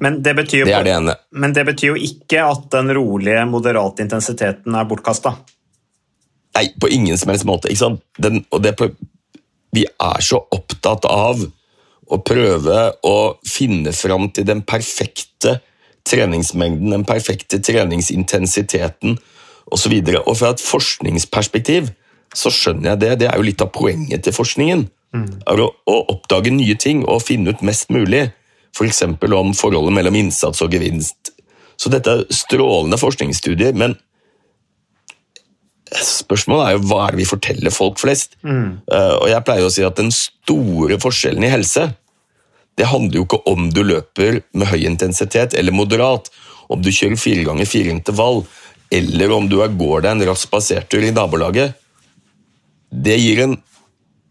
Men 0.00 0.20
det 0.24 0.32
betyr, 0.36 0.64
Det 0.68 0.84
det 0.84 0.94
ene. 0.94 1.14
men 1.32 1.52
det 1.52 1.64
betyr 1.66 1.94
jo 1.94 1.94
ikke 1.96 2.44
at 2.50 2.70
den 2.70 2.88
rolige, 2.96 3.42
moderate 3.48 4.00
intensiteten 4.04 4.74
er 4.74 4.84
bortkasta. 4.88 5.34
Nei, 6.56 6.68
på 6.80 6.88
ingen 6.90 7.18
som 7.18 7.30
helst 7.30 7.44
måte. 7.44 7.68
Den, 8.18 8.44
og 8.50 8.62
det, 8.62 8.76
på- 8.76 8.94
vi 9.74 9.86
er 9.86 10.22
så 10.24 10.42
opptatt 10.50 11.06
av 11.08 11.42
å 12.10 12.18
prøve 12.26 12.86
å 13.06 13.16
finne 13.46 13.92
fram 13.94 14.28
til 14.34 14.46
den 14.48 14.64
perfekte 14.66 15.60
treningsmengden, 16.08 16.90
den 16.90 17.06
perfekte 17.06 17.60
treningsintensiteten 17.62 19.18
osv. 19.70 19.94
Og, 19.94 20.10
så 20.10 20.22
og 20.24 20.38
fra 20.40 20.52
et 20.54 20.64
forskningsperspektiv 20.64 21.92
så 22.34 22.50
skjønner 22.54 22.92
jeg 22.92 23.02
det. 23.02 23.12
Det 23.22 23.30
er 23.30 23.38
jo 23.38 23.46
litt 23.46 23.62
av 23.62 23.70
poenget 23.74 24.26
til 24.26 24.34
forskningen. 24.34 24.88
Er 25.50 25.62
å, 25.62 25.70
å 25.90 25.96
oppdage 26.12 26.52
nye 26.54 26.76
ting 26.78 27.02
og 27.06 27.24
finne 27.26 27.54
ut 27.54 27.64
mest 27.66 27.90
mulig. 27.94 28.28
F.eks. 28.74 29.02
For 29.18 29.34
om 29.38 29.54
forholdet 29.58 29.96
mellom 29.96 30.18
innsats 30.18 30.62
og 30.62 30.74
gevinst. 30.74 31.32
Så 31.80 31.90
dette 31.90 32.12
er 32.12 32.26
strålende 32.34 32.98
forskningsstudier, 33.00 33.74
men 33.74 33.96
Spørsmålet 35.90 36.68
er 36.68 36.76
jo 36.76 36.84
hva 36.86 37.00
er 37.06 37.14
det 37.14 37.22
vi 37.24 37.28
forteller 37.28 37.74
folk 37.74 37.98
flest. 37.98 38.36
Eh, 38.46 39.14
og 39.16 39.26
jeg 39.30 39.44
pleier 39.46 39.66
å 39.66 39.72
si 39.74 39.82
at 39.86 39.98
Den 39.98 40.12
store 40.14 41.00
forskjellen 41.02 41.46
i 41.46 41.50
helse 41.50 41.88
det 42.78 42.86
handler 42.88 43.18
jo 43.18 43.26
ikke 43.26 43.42
om 43.50 43.66
du 43.74 43.82
løper 43.84 44.38
med 44.56 44.70
høy 44.70 44.86
intensitet 44.88 45.52
eller 45.58 45.74
moderat, 45.74 46.30
om 46.70 46.80
du 46.80 46.88
kjører 46.88 47.18
fire 47.20 47.42
ganger 47.44 47.68
fire 47.68 47.92
intervall, 47.92 48.44
eller 48.94 49.34
om 49.34 49.48
du 49.50 49.58
går 49.58 50.06
deg 50.06 50.14
en 50.14 50.24
rask 50.30 50.46
spasertur 50.46 51.04
i 51.04 51.10
nabolaget. 51.12 51.74
Det 52.90 53.18
gir 53.20 53.42
en 53.44 53.58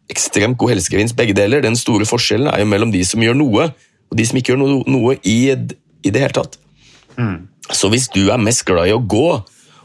ekstremt 0.10 0.58
god 0.58 0.74
helsegevinst, 0.74 1.16
begge 1.20 1.36
deler. 1.38 1.62
Den 1.62 1.78
store 1.78 2.08
forskjellen 2.10 2.50
er 2.50 2.64
jo 2.64 2.72
mellom 2.72 2.92
de 2.96 3.04
som 3.06 3.22
gjør 3.22 3.38
noe, 3.38 3.70
og 4.10 4.18
de 4.18 4.26
som 4.26 4.40
ikke 4.40 4.56
gjør 4.56 4.62
noe, 4.64 4.82
noe 4.90 5.16
i, 5.22 5.38
i 5.54 6.10
det 6.10 6.24
hele 6.24 6.34
tatt. 6.40 6.58
Så 7.70 7.92
hvis 7.94 8.10
du 8.10 8.32
er 8.34 8.42
mest 8.42 8.66
glad 8.66 8.90
i 8.90 8.96
å 8.96 9.04
gå, 9.04 9.28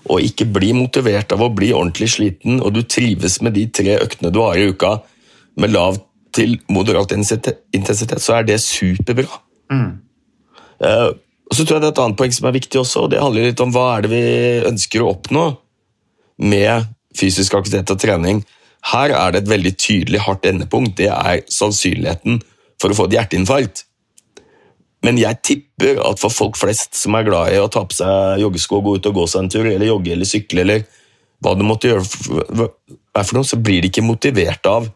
og 0.05 0.25
ikke 0.25 0.47
blir 0.53 0.77
motivert 0.77 1.33
av 1.33 1.43
å 1.45 1.51
bli 1.53 1.73
ordentlig 1.73 2.11
sliten, 2.17 2.61
og 2.61 2.75
du 2.77 2.83
trives 2.83 3.41
med 3.45 3.57
de 3.57 3.67
tre 3.73 3.97
øktene 4.03 4.33
du 4.35 4.41
har 4.45 4.59
i 4.61 4.69
uka, 4.73 4.99
med 5.61 5.73
lav 5.73 6.01
til 6.35 6.57
moderat 6.73 7.15
intensitet, 7.15 8.21
så 8.21 8.41
er 8.41 8.49
det 8.49 8.59
superbra. 8.63 9.41
Eh, 10.85 11.11
og 11.45 11.57
så 11.57 11.65
tror 11.65 11.77
jeg 11.77 11.85
det 11.85 11.91
er 11.91 11.95
et 11.95 12.03
annet 12.03 12.19
poeng 12.19 12.35
som 12.35 12.49
er 12.49 12.57
viktig 12.57 12.81
også, 12.81 13.05
og 13.05 13.13
det 13.13 13.23
handler 13.23 13.49
litt 13.49 13.63
om 13.63 13.73
hva 13.75 13.87
er 13.95 14.05
det 14.05 14.13
vi 14.13 14.25
ønsker 14.71 15.05
å 15.05 15.13
oppnå 15.13 15.45
med 16.43 16.89
fysisk 17.15 17.55
aktivitet 17.55 17.93
og 17.95 18.01
trening. 18.03 18.43
Her 18.91 19.15
er 19.15 19.33
det 19.33 19.45
et 19.45 19.53
veldig 19.53 19.75
tydelig 19.81 20.25
hardt 20.27 20.49
endepunkt. 20.49 20.97
Det 20.99 21.09
er 21.13 21.45
sannsynligheten 21.53 22.41
for 22.83 22.91
å 22.91 22.99
få 22.99 23.07
et 23.09 23.17
hjerteinfarkt. 23.19 23.85
Men 25.05 25.21
jeg 25.21 25.41
tipper 25.45 26.01
at 26.01 26.21
for 26.23 26.33
folk 26.33 26.57
flest 26.57 26.97
som 26.97 27.17
er 27.19 27.27
glad 27.27 27.53
i 27.53 27.61
å 27.61 27.71
ta 27.73 27.85
på 27.85 27.97
seg 27.97 28.41
joggesko 28.41 28.79
og 28.79 28.87
gå 28.87 28.99
ut 28.99 29.09
og 29.11 29.19
gå 29.19 29.25
seg 29.31 29.45
en 29.45 29.51
tur, 29.53 29.67
eller 29.69 29.91
jogge 29.91 30.15
eller 30.15 30.29
sykle, 30.29 30.65
eller 30.65 30.85
hva 31.45 31.53
du 31.59 31.65
måtte 31.67 31.91
gjøre, 31.91 32.05
for 32.05 32.71
er 33.15 33.35
noe, 33.37 33.47
så 33.47 33.59
blir 33.61 33.83
de 33.85 33.91
ikke 33.93 34.05
motivert 34.05 34.65
av 34.67 34.89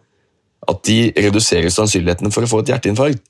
at 0.68 0.80
de 0.88 1.10
reduserer 1.16 1.70
sannsynligheten 1.72 2.32
for 2.34 2.44
å 2.44 2.50
få 2.50 2.62
et 2.62 2.72
hjerteinfarkt. 2.72 3.20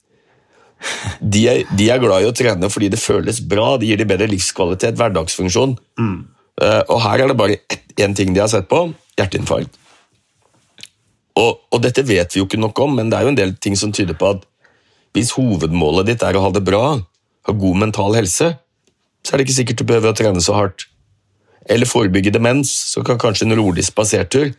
De 1.19 1.43
er, 1.51 1.65
de 1.75 1.89
er 1.91 1.99
glad 1.99 2.23
i 2.23 2.29
å 2.29 2.35
trene 2.37 2.71
fordi 2.71 2.93
det 2.93 3.01
føles 3.03 3.41
bra, 3.43 3.73
det 3.79 3.89
gir 3.91 3.99
de 3.99 4.07
bedre 4.09 4.31
livskvalitet, 4.31 4.95
hverdagsfunksjon. 4.99 5.75
Eh, 6.63 6.83
og 6.87 7.03
her 7.03 7.25
er 7.25 7.31
det 7.31 7.39
bare 7.39 7.59
én 7.99 8.15
ting 8.15 8.31
de 8.35 8.43
har 8.45 8.51
sett 8.51 8.71
på 8.71 8.85
hjerteinfarkt. 9.19 9.75
Og, 11.39 11.59
og 11.71 11.83
dette 11.83 12.07
vet 12.07 12.35
vi 12.35 12.41
jo 12.41 12.47
ikke 12.49 12.61
nok 12.63 12.79
om, 12.83 12.97
men 12.99 13.11
det 13.11 13.19
er 13.19 13.27
jo 13.27 13.33
en 13.35 13.39
del 13.39 13.57
ting 13.63 13.77
som 13.79 13.93
tyder 13.95 14.17
på 14.19 14.33
at 14.35 14.47
hvis 15.17 15.35
hovedmålet 15.37 16.13
ditt 16.13 16.25
er 16.27 16.37
å 16.37 16.45
ha 16.45 16.53
det 16.55 16.65
bra, 16.67 16.99
ha 17.49 17.55
god 17.65 17.81
mental 17.81 18.17
helse, 18.17 18.53
så 19.25 19.35
er 19.35 19.41
det 19.41 19.49
ikke 19.49 19.59
sikkert 19.59 19.81
du 19.81 19.89
behøver 19.89 20.13
å 20.13 20.17
trene 20.17 20.43
så 20.45 20.57
hardt. 20.57 20.87
Eller 21.69 21.89
forebygge 21.89 22.33
demens, 22.33 22.71
så 22.93 23.03
kan 23.05 23.21
kanskje 23.21 23.49
en 23.49 23.59
rolig 23.59 23.85
spasertur 23.85 24.53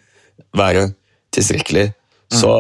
være 0.58 0.92
tilstrekkelig. 1.36 1.90
Så, 2.30 2.52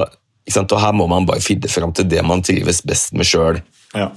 ikke 0.47 0.55
sant? 0.55 0.73
Og 0.73 0.81
her 0.81 0.95
må 0.97 1.05
man 1.11 1.27
bare 1.29 1.43
finne 1.43 1.69
fram 1.69 1.93
til 1.93 2.07
det 2.09 2.23
man 2.25 2.41
trives 2.45 2.81
best 2.85 3.13
med 3.17 3.29
sjøl. 3.29 3.61
Ja. 3.93 4.09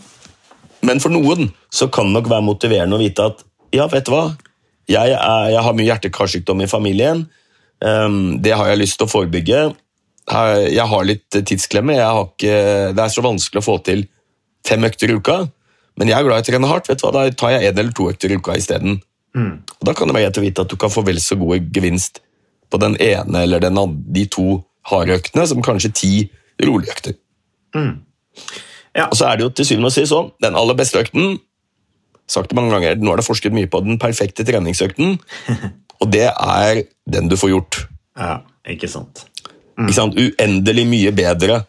Men 0.83 1.03
for 1.03 1.15
noen 1.15 1.53
så 1.73 1.89
kan 1.93 2.09
det 2.09 2.17
nok 2.17 2.31
være 2.33 2.47
motiverende 2.47 2.97
å 2.97 3.03
vite 3.03 3.29
at 3.33 3.45
ja, 3.73 3.87
vet 3.93 4.09
du 4.09 4.13
hva, 4.13 4.25
jeg, 4.91 5.15
er, 5.15 5.53
jeg 5.55 5.63
har 5.65 5.77
mye 5.77 5.89
hjerte-karsykdom 5.89 6.65
i 6.65 6.69
familien. 6.71 7.27
Um, 7.83 8.39
det 8.43 8.55
har 8.57 8.69
jeg 8.71 8.83
lyst 8.83 8.99
til 9.01 9.09
å 9.09 9.13
forebygge. 9.13 9.61
Jeg 10.31 10.87
har 10.87 11.05
litt 11.09 11.29
tidsklemme. 11.35 11.97
Jeg 11.99 12.07
har 12.07 12.27
ikke, 12.29 12.59
det 12.95 13.03
er 13.03 13.13
så 13.13 13.25
vanskelig 13.25 13.63
å 13.63 13.67
få 13.67 13.79
til 13.85 14.05
fem 14.67 14.85
økter 14.87 15.11
i 15.11 15.17
uka. 15.19 15.39
Men 15.99 16.09
jeg 16.09 16.19
er 16.19 16.27
glad 16.29 16.41
i 16.41 16.45
å 16.45 16.47
trene 16.47 16.69
hardt. 16.71 16.89
vet 16.89 17.01
du 17.01 17.07
hva, 17.07 17.13
Da 17.13 17.31
tar 17.37 17.57
jeg 17.57 17.73
en 17.73 17.79
eller 17.79 17.93
to 17.93 18.09
økter 18.09 18.31
i 18.31 18.39
uka 18.39 18.57
isteden. 18.57 19.01
Og 19.81 19.85
Da 19.85 19.95
kan 19.95 20.09
det 20.09 20.15
være 20.15 20.29
greit 20.29 20.39
å 20.39 20.45
vite 20.47 20.63
at 20.63 20.69
du 20.69 20.77
kan 20.77 20.93
få 20.93 21.05
vel 21.05 21.21
så 21.21 21.37
god 21.41 21.73
gevinst 21.75 22.21
på 22.71 22.79
den 22.81 22.97
ene 23.01 23.43
eller 23.43 23.61
den 23.61 23.77
andre, 23.79 24.01
de 24.13 24.27
to 24.27 24.63
harde 24.89 25.19
øktene 25.19 25.47
som 25.47 25.63
kanskje 25.63 25.93
ti 25.93 26.13
rolige 26.63 26.95
økter. 26.95 27.17
Ja. 28.97 29.09
Og 29.11 29.17
så 29.17 29.27
er 29.29 29.37
det 29.37 29.45
jo 29.45 29.51
til 29.51 29.67
syvende 29.69 29.91
og 29.91 29.93
sist 29.93 30.13
sånn, 30.13 30.31
den 30.41 30.57
aller 30.57 30.77
beste 30.79 31.01
økten 31.01 31.39
sagt 32.33 32.49
det 32.49 32.57
mange 32.57 32.73
ganger, 32.73 32.97
Nå 32.97 33.13
er 33.13 33.21
det 33.21 33.27
forsket 33.27 33.53
mye 33.53 33.69
på 33.69 33.83
den 33.85 33.99
perfekte 34.01 34.45
treningsøkten, 34.47 35.19
og 36.01 36.13
det 36.13 36.31
er 36.31 36.85
den 37.11 37.29
du 37.29 37.37
får 37.37 37.53
gjort. 37.53 37.81
ja, 38.17 38.39
ikke 38.69 38.89
sant. 38.89 39.27
Ikke 39.79 39.97
sant? 39.97 40.19
Uendelig 40.19 40.85
mye 40.89 41.13
bedre 41.17 41.63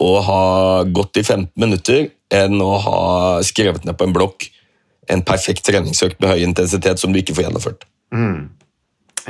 å 0.00 0.12
ha 0.24 0.42
gått 0.88 1.20
i 1.20 1.24
15 1.26 1.52
minutter 1.60 2.08
enn 2.32 2.60
å 2.62 2.72
ha 2.80 3.00
skrevet 3.44 3.84
ned 3.84 3.98
på 3.98 4.06
en 4.08 4.14
blokk 4.16 4.46
en 5.10 5.24
perfekt 5.26 5.66
treningsøkt 5.66 6.20
med 6.22 6.32
høy 6.32 6.44
intensitet 6.46 7.02
som 7.02 7.12
du 7.12 7.20
ikke 7.20 7.34
får 7.36 7.48
gjennomført. 7.48 7.84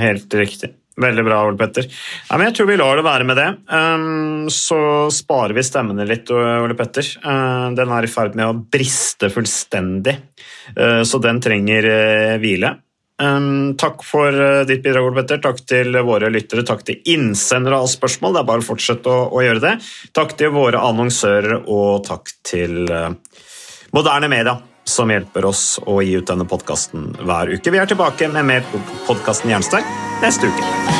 Helt 0.01 0.37
riktig. 0.37 0.75
Veldig 1.01 1.23
bra, 1.25 1.39
Ole 1.49 1.57
Petter. 1.57 1.87
Ja, 2.29 2.37
men 2.37 2.49
jeg 2.49 2.59
tror 2.59 2.69
vi 2.69 2.77
lar 2.77 2.99
det 2.99 3.05
være 3.07 3.27
med 3.29 3.39
det. 3.39 3.49
Um, 3.73 4.51
så 4.53 5.09
sparer 5.15 5.55
vi 5.57 5.65
stemmene 5.65 6.05
litt, 6.09 6.29
Ole 6.35 6.77
Petter. 6.77 7.07
Uh, 7.25 7.71
den 7.79 7.95
er 7.97 8.05
i 8.05 8.11
ferd 8.11 8.37
med 8.39 8.49
å 8.49 8.59
briste 8.61 9.33
fullstendig, 9.33 10.19
Uh, 10.71 11.01
så 11.09 11.19
den 11.19 11.41
trenger 11.43 11.87
uh, 11.89 12.37
hvile. 12.39 12.69
Um, 13.21 13.75
takk 13.77 14.01
for 14.07 14.33
uh, 14.33 14.63
ditt 14.69 14.83
bidrag, 14.85 15.11
Ole 15.11 15.21
Petter. 15.21 15.43
Takk 15.45 15.61
til 15.69 15.99
våre 16.07 16.31
lyttere. 16.33 16.65
Takk 16.67 16.87
til 16.89 17.03
innsendere 17.13 17.83
av 17.83 17.91
spørsmål. 17.93 18.37
Det 18.37 18.43
er 18.43 18.49
bare 18.49 18.65
å 18.65 18.69
fortsette 18.71 19.13
å, 19.13 19.27
å 19.29 19.45
gjøre 19.45 19.65
det. 19.67 19.75
Takk 20.17 20.35
til 20.41 20.55
våre 20.57 20.81
annonsører, 20.89 21.61
og 21.69 22.01
takk 22.09 22.33
til 22.47 22.83
uh, 22.89 23.13
moderne 23.97 24.33
media 24.33 24.57
som 24.91 25.13
hjelper 25.13 25.47
oss 25.51 25.65
å 25.87 26.01
gi 26.03 26.17
ut 26.19 26.27
denne 26.33 26.49
podkasten 26.49 27.13
hver 27.21 27.53
uke. 27.53 27.71
Vi 27.71 27.83
er 27.83 27.91
tilbake 27.91 28.33
med 28.33 28.49
mer 28.49 28.67
podkasten 29.07 29.53
Jernsterk 29.53 29.95
neste 30.25 30.51
uke. 30.51 31.00